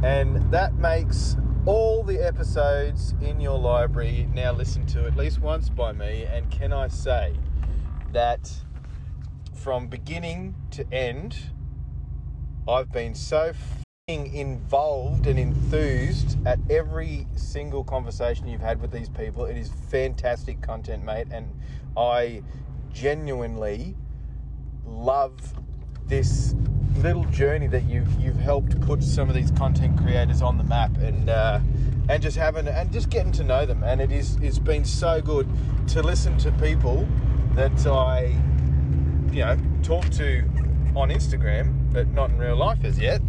and 0.03 0.51
that 0.51 0.75
makes 0.75 1.35
all 1.65 2.03
the 2.03 2.17
episodes 2.25 3.13
in 3.21 3.39
your 3.39 3.59
library 3.59 4.27
now 4.33 4.51
listened 4.51 4.87
to 4.89 5.05
at 5.05 5.15
least 5.15 5.39
once 5.39 5.69
by 5.69 5.91
me. 5.91 6.23
And 6.23 6.49
can 6.49 6.73
I 6.73 6.87
say 6.87 7.35
that 8.11 8.51
from 9.53 9.87
beginning 9.87 10.55
to 10.71 10.85
end, 10.93 11.37
I've 12.67 12.91
been 12.91 13.13
so 13.13 13.53
involved 14.07 15.27
and 15.27 15.37
enthused 15.37 16.37
at 16.47 16.57
every 16.69 17.27
single 17.35 17.83
conversation 17.83 18.47
you've 18.47 18.61
had 18.61 18.81
with 18.81 18.91
these 18.91 19.09
people. 19.09 19.45
It 19.45 19.55
is 19.55 19.69
fantastic 19.91 20.61
content, 20.61 21.03
mate, 21.03 21.27
and 21.31 21.47
I 21.95 22.41
genuinely 22.91 23.95
love 24.83 25.53
this 26.07 26.55
little 26.99 27.25
journey 27.25 27.67
that 27.67 27.83
you've 27.85 28.13
you've 28.19 28.39
helped 28.39 28.79
put 28.81 29.03
some 29.03 29.29
of 29.29 29.35
these 29.35 29.51
content 29.51 29.97
creators 29.97 30.41
on 30.41 30.57
the 30.57 30.63
map 30.63 30.95
and 30.97 31.29
uh, 31.29 31.59
and 32.09 32.21
just 32.21 32.37
having 32.37 32.67
and 32.67 32.91
just 32.91 33.09
getting 33.09 33.31
to 33.33 33.43
know 33.43 33.65
them. 33.65 33.83
And 33.83 34.01
it 34.01 34.11
is 34.11 34.37
it's 34.41 34.59
been 34.59 34.85
so 34.85 35.21
good 35.21 35.47
to 35.89 36.01
listen 36.01 36.37
to 36.39 36.51
people 36.53 37.07
that 37.55 37.87
I 37.87 38.35
you 39.31 39.45
know, 39.45 39.57
talk 39.83 40.09
to 40.09 40.39
on 40.95 41.09
Instagram, 41.09 41.91
but 41.93 42.07
not 42.09 42.31
in 42.31 42.37
real 42.37 42.55
life 42.55 42.83
as 42.83 42.99
yet. 42.99 43.21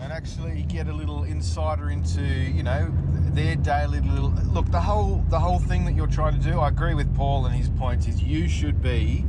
And 0.00 0.12
actually 0.12 0.62
get 0.62 0.88
a 0.88 0.92
little 0.92 1.24
insider 1.24 1.90
into, 1.90 2.22
you 2.22 2.62
know, 2.62 2.92
their 3.32 3.56
daily 3.56 4.00
little 4.00 4.30
look. 4.52 4.70
The 4.70 4.80
whole 4.80 5.24
the 5.28 5.38
whole 5.38 5.58
thing 5.58 5.84
that 5.84 5.94
you're 5.94 6.06
trying 6.06 6.40
to 6.40 6.50
do, 6.50 6.60
I 6.60 6.68
agree 6.68 6.94
with 6.94 7.14
Paul 7.16 7.46
and 7.46 7.54
his 7.54 7.68
points. 7.68 8.06
Is 8.06 8.22
you 8.22 8.48
should 8.48 8.82
be 8.82 9.24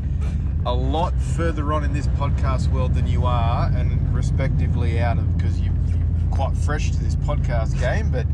a 0.68 0.74
lot 0.74 1.14
further 1.20 1.72
on 1.72 1.86
in 1.86 1.94
this 1.94 2.08
podcast 2.08 2.70
world 2.74 2.94
than 2.94 3.08
you 3.08 3.26
are, 3.26 3.72
and 3.74 4.14
respectively 4.14 5.00
out 5.00 5.18
of 5.18 5.38
because 5.38 5.58
you, 5.62 5.72
you're 5.88 6.30
quite 6.30 6.58
fresh 6.58 6.92
to 6.92 7.02
this 7.02 7.16
podcast 7.16 7.80
game, 7.80 8.12
but 8.12 8.26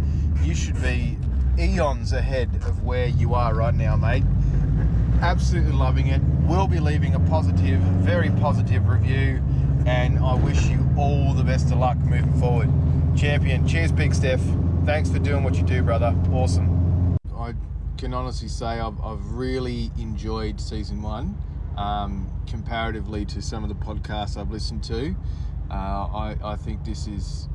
you 0.42 0.56
should 0.56 0.82
be 0.82 1.16
eons 1.60 2.12
ahead 2.12 2.50
of 2.66 2.84
where 2.84 3.06
you 3.06 3.36
are 3.36 3.54
right 3.54 3.76
now, 3.76 3.96
mate 3.96 4.24
absolutely 5.22 5.72
loving 5.72 6.08
it. 6.08 6.22
We'll 6.42 6.68
be 6.68 6.82
leaving 6.82 7.14
a 7.16 7.20
positive, 7.20 7.80
very 7.80 8.30
positive 8.32 8.90
review, 8.90 9.42
and 9.86 10.20
I 10.20 10.34
wish 10.34 10.66
you 10.66 10.86
all 10.98 11.34
the 11.34 11.46
best 11.46 11.72
of 11.72 11.78
luck 11.78 11.98
moving 11.98 12.34
forward. 12.42 12.70
Champion. 13.16 13.66
Cheers, 13.66 13.94
Big 13.94 14.14
Steph. 14.14 14.42
Thanks 14.84 15.10
for 15.10 15.20
doing 15.20 15.44
what 15.44 15.56
you 15.56 15.64
do, 15.64 15.82
brother. 15.82 16.14
Awesome. 16.34 17.18
I 17.38 17.54
can 17.98 18.14
honestly 18.14 18.50
say 18.50 18.66
I've, 18.66 19.00
I've 19.00 19.24
really 19.32 19.92
enjoyed 19.98 20.60
season 20.60 21.02
one 21.02 21.38
um, 21.78 22.32
comparatively 22.48 23.26
to 23.26 23.42
some 23.42 23.64
of 23.64 23.70
the 23.70 23.76
podcasts 23.76 24.38
I've 24.38 24.52
listened 24.52 24.84
to. 24.86 25.16
Uh, 25.70 25.74
I, 25.74 26.38
I 26.44 26.56
think 26.56 26.84
this 26.84 27.08
is, 27.08 27.48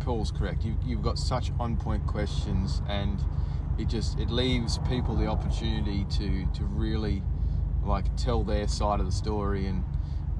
Paul's 0.00 0.30
correct. 0.30 0.64
You, 0.64 0.76
you've 0.84 1.02
got 1.02 1.18
such 1.18 1.50
on 1.58 1.76
point 1.76 2.06
questions 2.06 2.82
and 2.88 3.20
it 3.78 3.88
just 3.88 4.18
it 4.18 4.30
leaves 4.30 4.78
people 4.88 5.16
the 5.16 5.26
opportunity 5.26 6.04
to 6.04 6.46
to 6.54 6.64
really 6.64 7.22
like 7.84 8.14
tell 8.16 8.44
their 8.44 8.68
side 8.68 9.00
of 9.00 9.06
the 9.06 9.12
story 9.12 9.66
and 9.66 9.84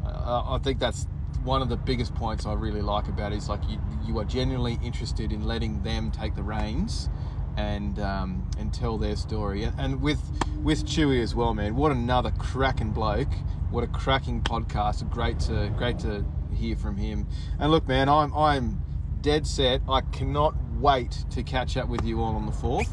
uh, 0.07 0.43
I 0.47 0.59
think 0.63 0.79
that's 0.79 1.07
one 1.43 1.61
of 1.61 1.69
the 1.69 1.77
biggest 1.77 2.15
points 2.15 2.47
I 2.47 2.55
really 2.55 2.81
like 2.81 3.09
about 3.09 3.33
it 3.33 3.37
is 3.37 3.49
like 3.49 3.61
you, 3.69 3.79
you 4.07 4.19
are 4.19 4.25
genuinely 4.25 4.79
interested 4.83 5.33
in 5.33 5.45
letting 5.45 5.83
them 5.83 6.11
take 6.11 6.35
the 6.35 6.43
reins 6.43 7.09
and 7.57 7.99
um, 7.99 8.49
and 8.59 8.73
tell 8.73 8.99
their 8.99 9.17
story 9.17 9.65
and 9.79 10.01
with 10.01 10.21
with 10.63 10.85
Chewy 10.85 11.23
as 11.23 11.35
well 11.35 11.55
man 11.55 11.77
what 11.77 11.93
another 11.93 12.33
cracking 12.39 12.91
bloke 12.91 13.33
what 13.71 13.85
a 13.85 13.89
cracking 13.89 14.43
podcast 14.43 15.09
great 15.11 15.39
to 15.41 15.73
great 15.77 15.99
to 16.01 16.25
hear 16.55 16.77
from 16.77 16.97
him 16.97 17.27
and 17.59 17.71
look 17.71 17.87
man 17.89 18.09
I'm 18.09 18.33
I'm 18.35 18.83
dead 19.21 19.47
set 19.47 19.83
I 19.89 20.01
cannot 20.01 20.55
wait 20.79 21.25
to 21.31 21.43
catch 21.43 21.77
up 21.77 21.89
with 21.89 22.05
you 22.05 22.21
all 22.21 22.35
on 22.37 22.47
the 22.47 22.53
4th 22.53 22.89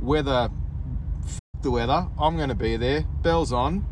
weather, 0.00 0.50
f- 1.24 1.40
the 1.62 1.70
weather. 1.70 2.08
I'm 2.18 2.36
going 2.36 2.48
to 2.48 2.54
be 2.54 2.76
there. 2.76 3.02
Bell's 3.22 3.52
on. 3.52 3.86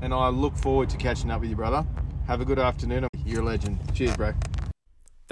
And 0.00 0.12
I 0.12 0.28
look 0.28 0.56
forward 0.56 0.90
to 0.90 0.96
catching 0.96 1.30
up 1.30 1.40
with 1.40 1.50
you, 1.50 1.56
brother. 1.56 1.86
Have 2.26 2.40
a 2.40 2.44
good 2.44 2.58
afternoon. 2.58 3.08
You're 3.24 3.42
a 3.42 3.44
legend. 3.44 3.78
Cheers, 3.94 4.16
bro. 4.16 4.34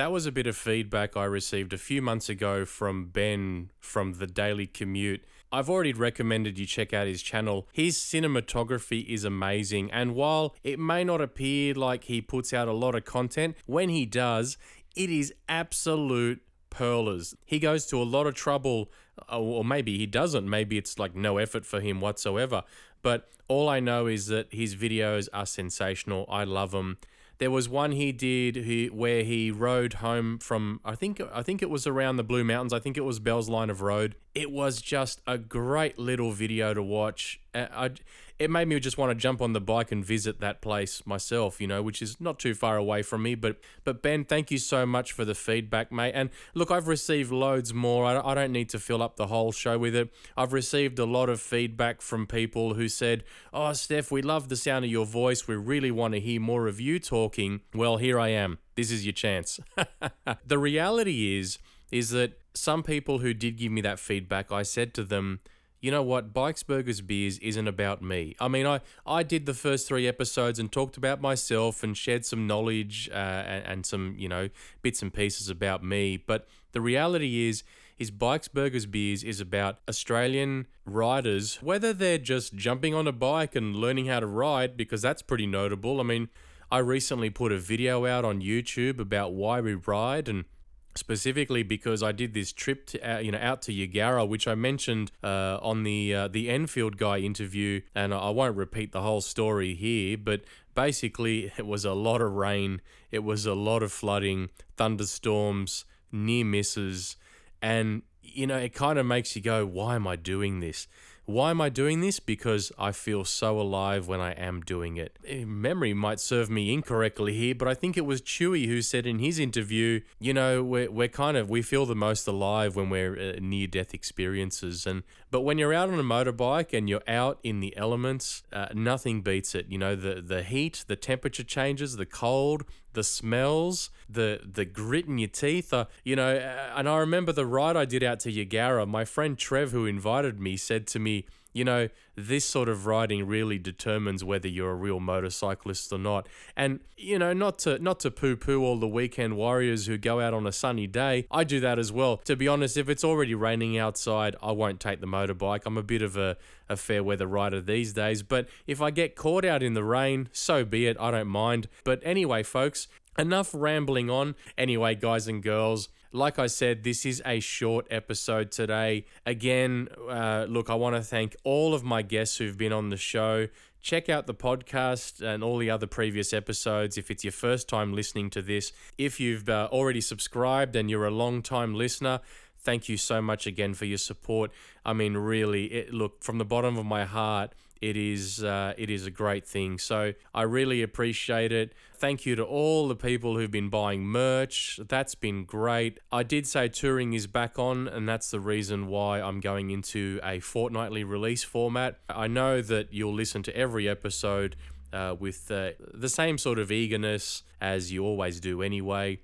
That 0.00 0.12
was 0.12 0.24
a 0.24 0.32
bit 0.32 0.46
of 0.46 0.56
feedback 0.56 1.14
I 1.14 1.26
received 1.26 1.74
a 1.74 1.76
few 1.76 2.00
months 2.00 2.30
ago 2.30 2.64
from 2.64 3.08
Ben 3.08 3.70
from 3.80 4.14
the 4.14 4.26
Daily 4.26 4.66
Commute. 4.66 5.22
I've 5.52 5.68
already 5.68 5.92
recommended 5.92 6.58
you 6.58 6.64
check 6.64 6.94
out 6.94 7.06
his 7.06 7.20
channel. 7.20 7.68
His 7.70 7.98
cinematography 7.98 9.04
is 9.06 9.24
amazing, 9.24 9.90
and 9.90 10.14
while 10.14 10.56
it 10.64 10.78
may 10.78 11.04
not 11.04 11.20
appear 11.20 11.74
like 11.74 12.04
he 12.04 12.22
puts 12.22 12.54
out 12.54 12.66
a 12.66 12.72
lot 12.72 12.94
of 12.94 13.04
content, 13.04 13.58
when 13.66 13.90
he 13.90 14.06
does, 14.06 14.56
it 14.96 15.10
is 15.10 15.34
absolute 15.50 16.40
pearlers. 16.70 17.34
He 17.44 17.58
goes 17.58 17.84
to 17.88 18.00
a 18.00 18.04
lot 18.04 18.26
of 18.26 18.32
trouble, 18.32 18.90
uh, 19.30 19.38
or 19.38 19.66
maybe 19.66 19.98
he 19.98 20.06
doesn't. 20.06 20.48
Maybe 20.48 20.78
it's 20.78 20.98
like 20.98 21.14
no 21.14 21.36
effort 21.36 21.66
for 21.66 21.82
him 21.82 22.00
whatsoever. 22.00 22.62
But 23.02 23.28
all 23.48 23.68
I 23.68 23.80
know 23.80 24.06
is 24.06 24.28
that 24.28 24.46
his 24.50 24.74
videos 24.74 25.28
are 25.34 25.44
sensational. 25.44 26.24
I 26.30 26.44
love 26.44 26.70
them. 26.70 26.96
There 27.40 27.50
was 27.50 27.70
one 27.70 27.92
he 27.92 28.12
did 28.12 28.54
he, 28.54 28.88
where 28.88 29.24
he 29.24 29.50
rode 29.50 29.94
home 29.94 30.38
from 30.38 30.78
I 30.84 30.94
think 30.94 31.22
I 31.32 31.42
think 31.42 31.62
it 31.62 31.70
was 31.70 31.86
around 31.86 32.16
the 32.16 32.22
Blue 32.22 32.44
Mountains. 32.44 32.74
I 32.74 32.80
think 32.80 32.98
it 32.98 33.00
was 33.00 33.18
Bell's 33.18 33.48
Line 33.48 33.70
of 33.70 33.80
Road. 33.80 34.14
It 34.34 34.50
was 34.50 34.82
just 34.82 35.22
a 35.26 35.38
great 35.38 35.98
little 35.98 36.32
video 36.32 36.74
to 36.74 36.82
watch. 36.82 37.40
I, 37.54 37.92
it 38.40 38.50
made 38.50 38.66
me 38.66 38.80
just 38.80 38.96
want 38.96 39.10
to 39.10 39.14
jump 39.14 39.42
on 39.42 39.52
the 39.52 39.60
bike 39.60 39.92
and 39.92 40.02
visit 40.02 40.40
that 40.40 40.62
place 40.62 41.06
myself, 41.06 41.60
you 41.60 41.66
know, 41.66 41.82
which 41.82 42.00
is 42.00 42.18
not 42.18 42.38
too 42.38 42.54
far 42.54 42.78
away 42.78 43.02
from 43.02 43.22
me. 43.22 43.34
But 43.34 43.58
but 43.84 44.02
Ben, 44.02 44.24
thank 44.24 44.50
you 44.50 44.56
so 44.56 44.86
much 44.86 45.12
for 45.12 45.26
the 45.26 45.34
feedback, 45.34 45.92
mate. 45.92 46.12
And 46.14 46.30
look, 46.54 46.70
I've 46.70 46.88
received 46.88 47.30
loads 47.30 47.74
more. 47.74 48.06
I, 48.06 48.30
I 48.30 48.34
don't 48.34 48.50
need 48.50 48.70
to 48.70 48.78
fill 48.78 49.02
up 49.02 49.16
the 49.16 49.26
whole 49.26 49.52
show 49.52 49.78
with 49.78 49.94
it. 49.94 50.10
I've 50.38 50.54
received 50.54 50.98
a 50.98 51.04
lot 51.04 51.28
of 51.28 51.38
feedback 51.38 52.00
from 52.00 52.26
people 52.26 52.74
who 52.74 52.88
said, 52.88 53.24
"Oh, 53.52 53.74
Steph, 53.74 54.10
we 54.10 54.22
love 54.22 54.48
the 54.48 54.56
sound 54.56 54.86
of 54.86 54.90
your 54.90 55.06
voice. 55.06 55.46
We 55.46 55.56
really 55.56 55.90
want 55.90 56.14
to 56.14 56.20
hear 56.20 56.40
more 56.40 56.66
of 56.66 56.80
you 56.80 56.98
talking." 56.98 57.60
Well, 57.74 57.98
here 57.98 58.18
I 58.18 58.28
am. 58.28 58.58
This 58.74 58.90
is 58.90 59.04
your 59.04 59.12
chance. 59.12 59.60
the 60.46 60.58
reality 60.58 61.38
is 61.38 61.58
is 61.92 62.10
that 62.10 62.38
some 62.54 62.82
people 62.82 63.18
who 63.18 63.34
did 63.34 63.58
give 63.58 63.72
me 63.72 63.80
that 63.82 63.98
feedback, 63.98 64.50
I 64.50 64.62
said 64.62 64.94
to 64.94 65.04
them, 65.04 65.40
you 65.80 65.90
know 65.90 66.02
what, 66.02 66.32
Bikes, 66.32 66.62
Burgers, 66.62 67.00
Beers 67.00 67.38
isn't 67.38 67.66
about 67.66 68.02
me. 68.02 68.36
I 68.38 68.48
mean, 68.48 68.66
I, 68.66 68.80
I 69.06 69.22
did 69.22 69.46
the 69.46 69.54
first 69.54 69.88
three 69.88 70.06
episodes 70.06 70.58
and 70.58 70.70
talked 70.70 70.96
about 70.96 71.20
myself 71.20 71.82
and 71.82 71.96
shared 71.96 72.26
some 72.26 72.46
knowledge 72.46 73.08
uh, 73.12 73.14
and, 73.14 73.66
and 73.66 73.86
some, 73.86 74.14
you 74.18 74.28
know, 74.28 74.50
bits 74.82 75.00
and 75.02 75.12
pieces 75.12 75.48
about 75.48 75.82
me. 75.82 76.16
But 76.18 76.46
the 76.72 76.80
reality 76.80 77.48
is, 77.48 77.62
is 77.98 78.10
Bikes, 78.10 78.48
Burgers, 78.48 78.86
Beers 78.86 79.22
is 79.22 79.40
about 79.40 79.78
Australian 79.88 80.66
riders, 80.84 81.58
whether 81.62 81.92
they're 81.92 82.18
just 82.18 82.54
jumping 82.54 82.94
on 82.94 83.06
a 83.06 83.12
bike 83.12 83.54
and 83.54 83.76
learning 83.76 84.06
how 84.06 84.20
to 84.20 84.26
ride, 84.26 84.76
because 84.76 85.02
that's 85.02 85.22
pretty 85.22 85.46
notable. 85.46 86.00
I 86.00 86.04
mean, 86.04 86.28
I 86.70 86.78
recently 86.78 87.30
put 87.30 87.52
a 87.52 87.58
video 87.58 88.06
out 88.06 88.24
on 88.24 88.40
YouTube 88.40 89.00
about 89.00 89.32
why 89.32 89.60
we 89.60 89.74
ride 89.74 90.28
and 90.28 90.44
specifically 90.94 91.62
because 91.62 92.02
I 92.02 92.12
did 92.12 92.34
this 92.34 92.52
trip 92.52 92.86
to, 92.86 93.16
uh, 93.16 93.18
you 93.18 93.32
know 93.32 93.38
out 93.40 93.62
to 93.62 93.72
Yagara, 93.72 94.26
which 94.26 94.48
I 94.48 94.54
mentioned 94.54 95.12
uh, 95.22 95.58
on 95.62 95.82
the 95.84 96.14
uh, 96.14 96.28
the 96.28 96.50
Enfield 96.50 96.96
guy 96.96 97.18
interview, 97.18 97.82
and 97.94 98.12
I 98.12 98.30
won't 98.30 98.56
repeat 98.56 98.92
the 98.92 99.02
whole 99.02 99.20
story 99.20 99.74
here, 99.74 100.16
but 100.18 100.42
basically 100.74 101.52
it 101.56 101.66
was 101.66 101.84
a 101.84 101.92
lot 101.92 102.20
of 102.20 102.32
rain, 102.32 102.80
it 103.10 103.20
was 103.20 103.46
a 103.46 103.54
lot 103.54 103.82
of 103.82 103.92
flooding, 103.92 104.50
thunderstorms, 104.76 105.84
near 106.12 106.44
misses, 106.44 107.16
and 107.62 108.02
you 108.22 108.46
know 108.46 108.56
it 108.56 108.74
kind 108.74 108.98
of 108.98 109.06
makes 109.06 109.36
you 109.36 109.42
go, 109.42 109.66
why 109.66 109.94
am 109.94 110.06
I 110.06 110.16
doing 110.16 110.60
this? 110.60 110.88
Why 111.30 111.50
am 111.50 111.60
I 111.60 111.68
doing 111.68 112.00
this? 112.00 112.18
Because 112.18 112.72
I 112.76 112.90
feel 112.90 113.24
so 113.24 113.60
alive 113.60 114.08
when 114.08 114.20
I 114.20 114.32
am 114.32 114.62
doing 114.62 114.96
it. 114.96 115.16
Eh, 115.24 115.44
memory 115.44 115.94
might 115.94 116.18
serve 116.18 116.50
me 116.50 116.72
incorrectly 116.72 117.34
here, 117.34 117.54
but 117.54 117.68
I 117.68 117.74
think 117.74 117.96
it 117.96 118.04
was 118.04 118.20
Chewy 118.20 118.66
who 118.66 118.82
said 118.82 119.06
in 119.06 119.20
his 119.20 119.38
interview, 119.38 120.00
you 120.18 120.34
know, 120.34 120.64
we're, 120.64 120.90
we're 120.90 121.08
kind 121.08 121.36
of, 121.36 121.48
we 121.48 121.62
feel 121.62 121.86
the 121.86 121.94
most 121.94 122.26
alive 122.26 122.74
when 122.74 122.90
we're 122.90 123.16
uh, 123.16 123.38
near 123.40 123.68
death 123.68 123.94
experiences. 123.94 124.86
And, 124.86 125.04
but 125.30 125.42
when 125.42 125.56
you're 125.56 125.72
out 125.72 125.88
on 125.88 126.00
a 126.00 126.02
motorbike 126.02 126.76
and 126.76 126.88
you're 126.88 127.06
out 127.06 127.38
in 127.44 127.60
the 127.60 127.76
elements, 127.76 128.42
uh, 128.52 128.66
nothing 128.74 129.22
beats 129.22 129.54
it. 129.54 129.66
You 129.68 129.78
know, 129.78 129.94
the, 129.94 130.20
the 130.20 130.42
heat, 130.42 130.84
the 130.88 130.96
temperature 130.96 131.44
changes, 131.44 131.94
the 131.96 132.06
cold, 132.06 132.64
the 132.92 133.04
smells, 133.04 133.90
the 134.08 134.40
the 134.44 134.64
grit 134.64 135.06
in 135.06 135.18
your 135.18 135.28
teeth. 135.28 135.72
Uh, 135.72 135.86
you 136.04 136.16
know, 136.16 136.36
and 136.36 136.88
I 136.88 136.98
remember 136.98 137.32
the 137.32 137.46
ride 137.46 137.76
I 137.76 137.84
did 137.84 138.02
out 138.02 138.20
to 138.20 138.32
Yagara. 138.32 138.86
My 138.86 139.04
friend 139.04 139.38
Trev, 139.38 139.72
who 139.72 139.86
invited 139.86 140.40
me, 140.40 140.56
said 140.56 140.86
to 140.88 140.98
me, 140.98 141.26
you 141.52 141.64
know, 141.64 141.88
this 142.14 142.44
sort 142.44 142.68
of 142.68 142.86
riding 142.86 143.26
really 143.26 143.58
determines 143.58 144.22
whether 144.22 144.48
you're 144.48 144.70
a 144.70 144.74
real 144.74 145.00
motorcyclist 145.00 145.92
or 145.92 145.98
not. 145.98 146.28
And 146.56 146.80
you 146.96 147.18
know, 147.18 147.32
not 147.32 147.58
to 147.60 147.78
not 147.78 148.00
to 148.00 148.10
poo-poo 148.10 148.62
all 148.62 148.78
the 148.78 148.88
weekend 148.88 149.36
warriors 149.36 149.86
who 149.86 149.98
go 149.98 150.20
out 150.20 150.34
on 150.34 150.46
a 150.46 150.52
sunny 150.52 150.86
day. 150.86 151.26
I 151.30 151.44
do 151.44 151.60
that 151.60 151.78
as 151.78 151.90
well. 151.90 152.18
To 152.18 152.36
be 152.36 152.46
honest, 152.46 152.76
if 152.76 152.88
it's 152.88 153.04
already 153.04 153.34
raining 153.34 153.78
outside, 153.78 154.36
I 154.42 154.52
won't 154.52 154.80
take 154.80 155.00
the 155.00 155.06
motorbike. 155.06 155.62
I'm 155.66 155.76
a 155.76 155.82
bit 155.82 156.02
of 156.02 156.16
a, 156.16 156.36
a 156.68 156.76
fair 156.76 157.02
weather 157.02 157.26
rider 157.26 157.60
these 157.60 157.92
days. 157.92 158.22
But 158.22 158.48
if 158.66 158.80
I 158.80 158.90
get 158.90 159.16
caught 159.16 159.44
out 159.44 159.62
in 159.62 159.74
the 159.74 159.84
rain, 159.84 160.28
so 160.32 160.64
be 160.64 160.86
it. 160.86 160.96
I 161.00 161.10
don't 161.10 161.28
mind. 161.28 161.68
But 161.84 162.00
anyway, 162.04 162.42
folks, 162.42 162.86
enough 163.18 163.50
rambling 163.52 164.10
on. 164.10 164.34
Anyway, 164.56 164.94
guys 164.94 165.26
and 165.26 165.42
girls 165.42 165.88
like 166.12 166.38
I 166.38 166.46
said, 166.46 166.82
this 166.82 167.06
is 167.06 167.22
a 167.24 167.40
short 167.40 167.86
episode 167.90 168.50
today. 168.50 169.04
Again, 169.24 169.88
uh, 170.08 170.46
look, 170.48 170.68
I 170.68 170.74
want 170.74 170.96
to 170.96 171.02
thank 171.02 171.36
all 171.44 171.72
of 171.74 171.84
my 171.84 172.02
guests 172.02 172.38
who've 172.38 172.58
been 172.58 172.72
on 172.72 172.88
the 172.90 172.96
show. 172.96 173.48
Check 173.80 174.08
out 174.08 174.26
the 174.26 174.34
podcast 174.34 175.22
and 175.22 175.42
all 175.42 175.56
the 175.56 175.70
other 175.70 175.86
previous 175.86 176.32
episodes 176.32 176.98
if 176.98 177.10
it's 177.10 177.24
your 177.24 177.32
first 177.32 177.68
time 177.68 177.94
listening 177.94 178.28
to 178.30 178.42
this. 178.42 178.72
If 178.98 179.20
you've 179.20 179.48
uh, 179.48 179.68
already 179.70 180.00
subscribed 180.00 180.76
and 180.76 180.90
you're 180.90 181.06
a 181.06 181.10
long 181.10 181.42
time 181.42 181.74
listener, 181.74 182.20
thank 182.58 182.88
you 182.88 182.96
so 182.96 183.22
much 183.22 183.46
again 183.46 183.72
for 183.74 183.84
your 183.84 183.98
support. 183.98 184.50
I 184.84 184.92
mean, 184.92 185.16
really, 185.16 185.66
it, 185.66 185.94
look, 185.94 186.22
from 186.22 186.38
the 186.38 186.44
bottom 186.44 186.76
of 186.76 186.84
my 186.84 187.04
heart, 187.04 187.54
it 187.80 187.96
is 187.96 188.44
uh, 188.44 188.74
it 188.76 188.90
is 188.90 189.06
a 189.06 189.10
great 189.10 189.46
thing. 189.46 189.78
So 189.78 190.12
I 190.34 190.42
really 190.42 190.82
appreciate 190.82 191.52
it. 191.52 191.72
Thank 191.94 192.26
you 192.26 192.36
to 192.36 192.44
all 192.44 192.88
the 192.88 192.96
people 192.96 193.36
who've 193.36 193.50
been 193.50 193.68
buying 193.68 194.04
merch. 194.04 194.78
That's 194.88 195.14
been 195.14 195.44
great. 195.44 195.98
I 196.12 196.22
did 196.22 196.46
say 196.46 196.68
touring 196.68 197.12
is 197.12 197.26
back 197.26 197.58
on, 197.58 197.88
and 197.88 198.08
that's 198.08 198.30
the 198.30 198.40
reason 198.40 198.86
why 198.86 199.20
I'm 199.20 199.40
going 199.40 199.70
into 199.70 200.20
a 200.22 200.40
fortnightly 200.40 201.04
release 201.04 201.44
format. 201.44 201.98
I 202.08 202.26
know 202.26 202.62
that 202.62 202.92
you'll 202.92 203.14
listen 203.14 203.42
to 203.44 203.56
every 203.56 203.88
episode 203.88 204.56
uh, 204.92 205.14
with 205.18 205.50
uh, 205.50 205.70
the 205.92 206.08
same 206.08 206.38
sort 206.38 206.58
of 206.58 206.72
eagerness 206.72 207.42
as 207.60 207.92
you 207.92 208.04
always 208.04 208.40
do 208.40 208.62
anyway. 208.62 209.20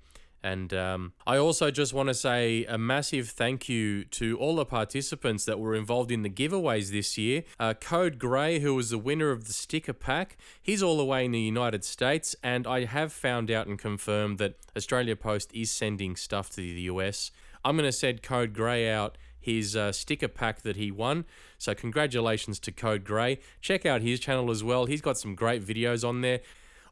And 0.47 0.73
um, 0.73 1.11
I 1.25 1.35
also 1.35 1.71
just 1.71 1.93
want 1.93 2.07
to 2.07 2.13
say 2.13 2.63
a 2.69 2.77
massive 2.77 3.27
thank 3.27 3.67
you 3.67 4.05
to 4.05 4.37
all 4.37 4.55
the 4.55 4.63
participants 4.63 5.43
that 5.43 5.59
were 5.59 5.75
involved 5.75 6.09
in 6.09 6.21
the 6.21 6.29
giveaways 6.29 6.89
this 6.89 7.17
year. 7.17 7.43
Uh, 7.59 7.73
Code 7.73 8.17
Grey, 8.17 8.59
who 8.59 8.73
was 8.73 8.89
the 8.89 8.97
winner 8.97 9.31
of 9.31 9.47
the 9.47 9.51
sticker 9.51 9.91
pack, 9.91 10.37
he's 10.61 10.81
all 10.81 10.95
the 10.95 11.03
way 11.03 11.25
in 11.25 11.33
the 11.33 11.41
United 11.41 11.83
States, 11.83 12.33
and 12.41 12.65
I 12.65 12.85
have 12.85 13.11
found 13.11 13.51
out 13.51 13.67
and 13.67 13.77
confirmed 13.77 14.37
that 14.37 14.55
Australia 14.77 15.17
Post 15.17 15.51
is 15.53 15.69
sending 15.69 16.15
stuff 16.15 16.49
to 16.51 16.61
the 16.61 16.81
US. 16.93 17.29
I'm 17.65 17.75
going 17.75 17.83
to 17.83 17.91
send 17.91 18.23
Code 18.23 18.53
Grey 18.53 18.89
out 18.89 19.17
his 19.37 19.75
uh, 19.75 19.91
sticker 19.91 20.29
pack 20.29 20.61
that 20.61 20.77
he 20.77 20.91
won. 20.91 21.25
So, 21.57 21.75
congratulations 21.75 22.57
to 22.59 22.71
Code 22.71 23.03
Grey. 23.03 23.39
Check 23.59 23.85
out 23.85 24.01
his 24.01 24.21
channel 24.21 24.49
as 24.49 24.63
well. 24.63 24.85
He's 24.85 25.01
got 25.01 25.17
some 25.17 25.35
great 25.35 25.61
videos 25.61 26.07
on 26.07 26.21
there. 26.21 26.39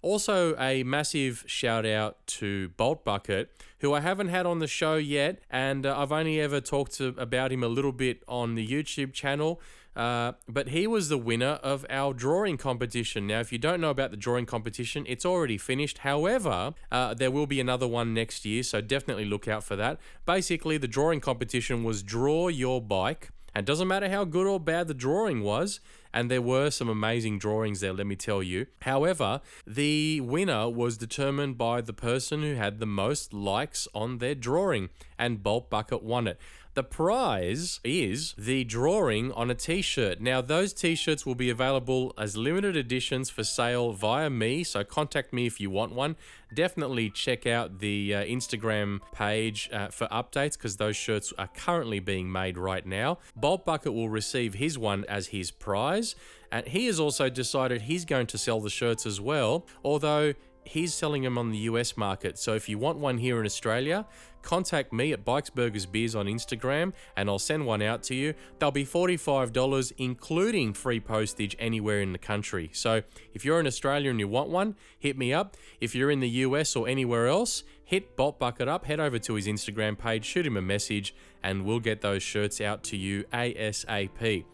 Also, 0.02 0.56
a 0.58 0.84
massive 0.84 1.44
shout 1.48 1.86
out 1.86 2.26
to 2.28 2.70
Bolt 2.70 3.04
Bucket, 3.04 3.52
who 3.80 3.94
I 3.94 4.00
haven't 4.02 4.30
had 4.30 4.46
on 4.46 4.60
the 4.60 4.68
show 4.68 4.96
yet, 4.96 5.40
and 5.50 5.86
uh, 5.86 5.98
I've 5.98 6.12
only 6.12 6.40
ever 6.40 6.62
talked 6.62 6.94
to, 6.96 7.16
about 7.18 7.52
him 7.52 7.64
a 7.64 7.68
little 7.68 7.92
bit 7.92 8.24
on 8.28 8.56
the 8.56 8.68
YouTube 8.68 9.14
channel. 9.14 9.62
Uh, 9.96 10.34
but 10.48 10.70
he 10.70 10.88
was 10.88 11.08
the 11.08 11.18
winner 11.18 11.60
of 11.64 11.86
our 11.90 12.14
drawing 12.14 12.58
competition. 12.58 13.28
Now, 13.28 13.40
if 13.40 13.54
you 13.54 13.58
don't 13.58 13.80
know 13.80 13.90
about 13.90 14.12
the 14.12 14.18
drawing 14.18 14.46
competition, 14.46 15.06
it's 15.08 15.26
already 15.26 15.58
finished. 15.58 16.00
However, 16.00 16.74
uh, 16.92 17.14
there 17.14 17.32
will 17.32 17.48
be 17.48 17.62
another 17.62 17.88
one 17.88 18.14
next 18.14 18.46
year, 18.46 18.62
so 18.64 18.82
definitely 18.82 19.24
look 19.24 19.48
out 19.48 19.64
for 19.64 19.78
that. 19.78 19.98
Basically, 20.26 20.78
the 20.78 20.88
drawing 20.88 21.22
competition 21.22 21.84
was 21.84 22.04
draw 22.04 22.50
your 22.50 22.82
bike. 22.82 23.30
And 23.58 23.66
doesn't 23.66 23.88
matter 23.88 24.10
how 24.10 24.26
good 24.26 24.48
or 24.48 24.60
bad 24.60 24.90
the 24.90 24.94
drawing 24.94 25.42
was, 25.42 25.80
and 26.16 26.32
there 26.32 26.42
were 26.42 26.72
some 26.72 26.88
amazing 26.88 27.38
drawings 27.38 27.82
there, 27.82 27.92
let 27.92 28.08
me 28.08 28.16
tell 28.16 28.42
you. 28.42 28.68
However, 28.84 29.42
the 29.68 30.22
winner 30.22 30.70
was 30.70 30.98
determined 30.98 31.58
by 31.58 31.82
the 31.82 31.92
person 31.92 32.42
who 32.42 32.56
had 32.56 32.80
the 32.80 32.86
most 32.86 33.34
likes 33.34 33.86
on 33.94 34.20
their 34.20 34.34
drawing, 34.34 34.90
and 35.20 35.44
Bolt 35.44 35.70
Bucket 35.70 36.02
won 36.02 36.28
it. 36.28 36.40
The 36.76 36.84
prize 36.84 37.80
is 37.86 38.34
the 38.38 38.66
drawing 38.66 39.32
on 39.32 39.50
a 39.50 39.56
t 39.56 39.82
shirt. 39.82 40.20
Now, 40.20 40.42
those 40.42 40.74
t 40.74 40.96
shirts 40.96 41.26
will 41.26 41.34
be 41.34 41.50
available 41.50 42.14
as 42.18 42.36
limited 42.36 42.76
editions 42.76 43.30
for 43.30 43.46
sale 43.46 43.94
via 43.94 44.30
me, 44.30 44.66
so 44.66 44.84
contact 44.84 45.32
me 45.32 45.46
if 45.46 45.62
you 45.62 45.70
want 45.70 45.94
one. 45.94 46.18
Definitely 46.54 47.12
check 47.12 47.48
out 47.48 47.80
the 47.80 48.14
uh, 48.14 48.26
Instagram 48.26 49.00
page 49.14 49.70
uh, 49.72 49.88
for 49.88 50.08
updates 50.08 50.58
because 50.58 50.76
those 50.76 50.98
shirts 50.98 51.32
are 51.38 51.48
currently 51.48 52.02
being 52.02 52.30
made 52.30 52.58
right 52.58 52.86
now. 52.86 53.20
Bolt 53.38 53.66
Bucket 53.66 53.94
will 53.94 54.10
receive 54.10 54.56
his 54.56 54.78
one 54.78 55.06
as 55.06 55.28
his 55.28 55.52
prize, 55.52 56.14
and 56.52 56.68
he 56.68 56.88
has 56.88 57.00
also 57.00 57.30
decided 57.30 57.84
he's 57.84 58.04
going 58.04 58.28
to 58.28 58.38
sell 58.38 58.60
the 58.60 58.70
shirts 58.70 59.06
as 59.06 59.22
well, 59.22 59.66
although 59.82 60.34
he's 60.66 60.94
selling 60.94 61.24
them 61.24 61.38
on 61.38 61.52
the 61.52 61.58
US 61.60 61.96
market. 61.96 62.38
So 62.38 62.54
if 62.54 62.68
you 62.68 62.78
want 62.78 62.98
one 62.98 63.18
here 63.20 63.40
in 63.40 63.46
Australia, 63.46 64.06
contact 64.42 64.92
me 64.92 65.12
at 65.14 65.24
Bikes 65.24 65.50
Burgers 65.50 65.86
Beers 65.86 66.16
on 66.16 66.26
Instagram 66.26 66.94
and 67.16 67.30
I'll 67.30 67.40
send 67.40 67.66
one 67.66 67.82
out 67.82 68.04
to 68.04 68.16
you. 68.16 68.34
They'll 68.60 68.72
be 68.72 68.86
$45, 68.86 69.94
including 69.98 70.74
free 70.74 71.00
postage 71.00 71.56
anywhere 71.60 72.02
in 72.02 72.12
the 72.12 72.20
country. 72.20 72.70
So 72.74 73.04
if 73.34 73.46
you're 73.46 73.60
in 73.60 73.68
Australia 73.68 74.10
and 74.10 74.20
you 74.20 74.28
want 74.28 74.50
one, 74.50 74.76
hit 75.00 75.18
me 75.18 75.34
up. 75.34 75.56
If 75.80 75.96
you're 75.96 76.12
in 76.12 76.20
the 76.20 76.30
US 76.30 76.76
or 76.76 76.88
anywhere 76.88 77.28
else, 77.28 77.64
hit 77.84 78.16
Bolt 78.16 78.40
Bucket 78.40 78.68
up, 78.68 78.86
head 78.86 79.00
over 79.00 79.20
to 79.20 79.36
his 79.36 79.48
Instagram 79.48 79.98
page, 79.98 80.26
shoot 80.26 80.46
him 80.46 80.58
a 80.58 80.62
message, 80.62 81.16
and 81.44 81.64
we'll 81.66 81.80
get 81.80 82.02
those 82.02 82.24
shirts 82.24 82.60
out 82.60 82.84
to 82.86 82.98
you 82.98 83.24
ASAP. 83.32 84.46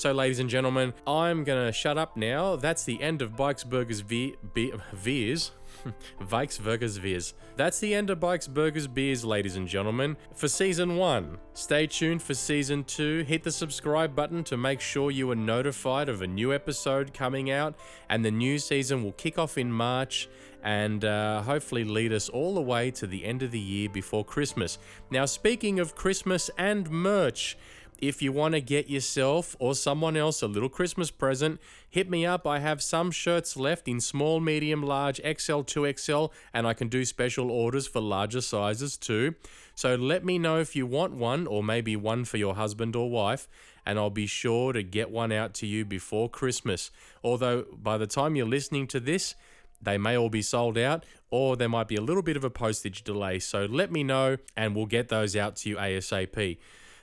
So, 0.00 0.12
ladies 0.12 0.38
and 0.38 0.48
gentlemen, 0.48 0.94
I'm 1.06 1.44
gonna 1.44 1.72
shut 1.72 1.98
up 1.98 2.16
now. 2.16 2.56
That's 2.56 2.84
the 2.84 3.02
end 3.02 3.20
of 3.20 3.36
Bikes 3.36 3.64
Burgers 3.64 4.00
Ve- 4.00 4.34
Be- 4.54 4.72
Veers. 4.94 5.50
Vikes 6.22 6.58
Burgers 6.58 6.98
Beers. 6.98 7.34
That's 7.56 7.80
the 7.80 7.94
end 7.94 8.08
of 8.08 8.18
Bikes 8.18 8.48
Burgers 8.48 8.86
Beers, 8.86 9.26
ladies 9.26 9.56
and 9.56 9.68
gentlemen, 9.68 10.16
for 10.34 10.48
season 10.48 10.96
one. 10.96 11.36
Stay 11.52 11.86
tuned 11.86 12.22
for 12.22 12.32
season 12.32 12.82
two. 12.84 13.24
Hit 13.28 13.42
the 13.42 13.52
subscribe 13.52 14.16
button 14.16 14.42
to 14.44 14.56
make 14.56 14.80
sure 14.80 15.10
you 15.10 15.30
are 15.32 15.36
notified 15.36 16.08
of 16.08 16.22
a 16.22 16.26
new 16.26 16.54
episode 16.54 17.12
coming 17.12 17.50
out, 17.50 17.74
and 18.08 18.24
the 18.24 18.30
new 18.30 18.58
season 18.58 19.04
will 19.04 19.12
kick 19.12 19.38
off 19.38 19.58
in 19.58 19.70
March 19.70 20.30
and 20.62 21.04
uh, 21.04 21.42
hopefully 21.42 21.84
lead 21.84 22.12
us 22.12 22.28
all 22.28 22.54
the 22.54 22.60
way 22.60 22.90
to 22.90 23.06
the 23.06 23.24
end 23.24 23.42
of 23.42 23.50
the 23.50 23.58
year 23.58 23.88
before 23.88 24.24
Christmas. 24.24 24.78
Now, 25.10 25.26
speaking 25.26 25.78
of 25.78 25.94
Christmas 25.94 26.50
and 26.58 26.90
merch, 26.90 27.56
if 27.98 28.22
you 28.22 28.32
want 28.32 28.54
to 28.54 28.60
get 28.60 28.88
yourself 28.88 29.54
or 29.58 29.74
someone 29.74 30.16
else 30.16 30.42
a 30.42 30.46
little 30.46 30.68
Christmas 30.68 31.10
present, 31.10 31.60
hit 31.88 32.08
me 32.08 32.24
up. 32.24 32.46
I 32.46 32.58
have 32.58 32.82
some 32.82 33.10
shirts 33.10 33.56
left 33.56 33.88
in 33.88 34.00
small, 34.00 34.40
medium, 34.40 34.82
large, 34.82 35.16
XL, 35.18 35.62
2XL, 35.62 36.30
and 36.52 36.66
I 36.66 36.74
can 36.74 36.88
do 36.88 37.04
special 37.04 37.50
orders 37.50 37.86
for 37.86 38.00
larger 38.00 38.40
sizes 38.40 38.96
too. 38.96 39.34
So 39.74 39.94
let 39.94 40.24
me 40.24 40.38
know 40.38 40.58
if 40.58 40.76
you 40.76 40.86
want 40.86 41.14
one, 41.14 41.46
or 41.46 41.62
maybe 41.62 41.96
one 41.96 42.24
for 42.24 42.36
your 42.36 42.54
husband 42.54 42.94
or 42.94 43.10
wife, 43.10 43.48
and 43.86 43.98
I'll 43.98 44.10
be 44.10 44.26
sure 44.26 44.72
to 44.72 44.82
get 44.82 45.10
one 45.10 45.32
out 45.32 45.54
to 45.54 45.66
you 45.66 45.84
before 45.84 46.28
Christmas. 46.28 46.90
Although, 47.24 47.64
by 47.72 47.96
the 47.96 48.06
time 48.06 48.36
you're 48.36 48.46
listening 48.46 48.86
to 48.88 49.00
this, 49.00 49.34
they 49.82 49.96
may 49.96 50.16
all 50.16 50.28
be 50.28 50.42
sold 50.42 50.76
out, 50.76 51.04
or 51.30 51.56
there 51.56 51.68
might 51.68 51.88
be 51.88 51.96
a 51.96 52.02
little 52.02 52.22
bit 52.22 52.36
of 52.36 52.44
a 52.44 52.50
postage 52.50 53.02
delay. 53.02 53.38
So 53.38 53.64
let 53.64 53.90
me 53.90 54.04
know, 54.04 54.36
and 54.56 54.76
we'll 54.76 54.86
get 54.86 55.08
those 55.08 55.34
out 55.36 55.56
to 55.56 55.70
you 55.70 55.76
ASAP. 55.76 56.58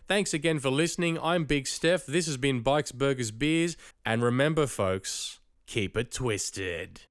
Thanks 0.08 0.34
again 0.34 0.60
for 0.60 0.70
listening. 0.70 1.20
I'm 1.22 1.44
Big 1.44 1.68
Steph. 1.68 2.06
This 2.06 2.28
has 2.28 2.38
been 2.38 2.62
Bikes, 2.62 2.94
Burgers, 2.94 3.30
Beers. 3.30 3.76
And 4.06 4.24
remember, 4.24 4.66
folks, 4.66 5.42
keep 5.66 5.98
it 5.98 6.12
twisted. 6.12 7.02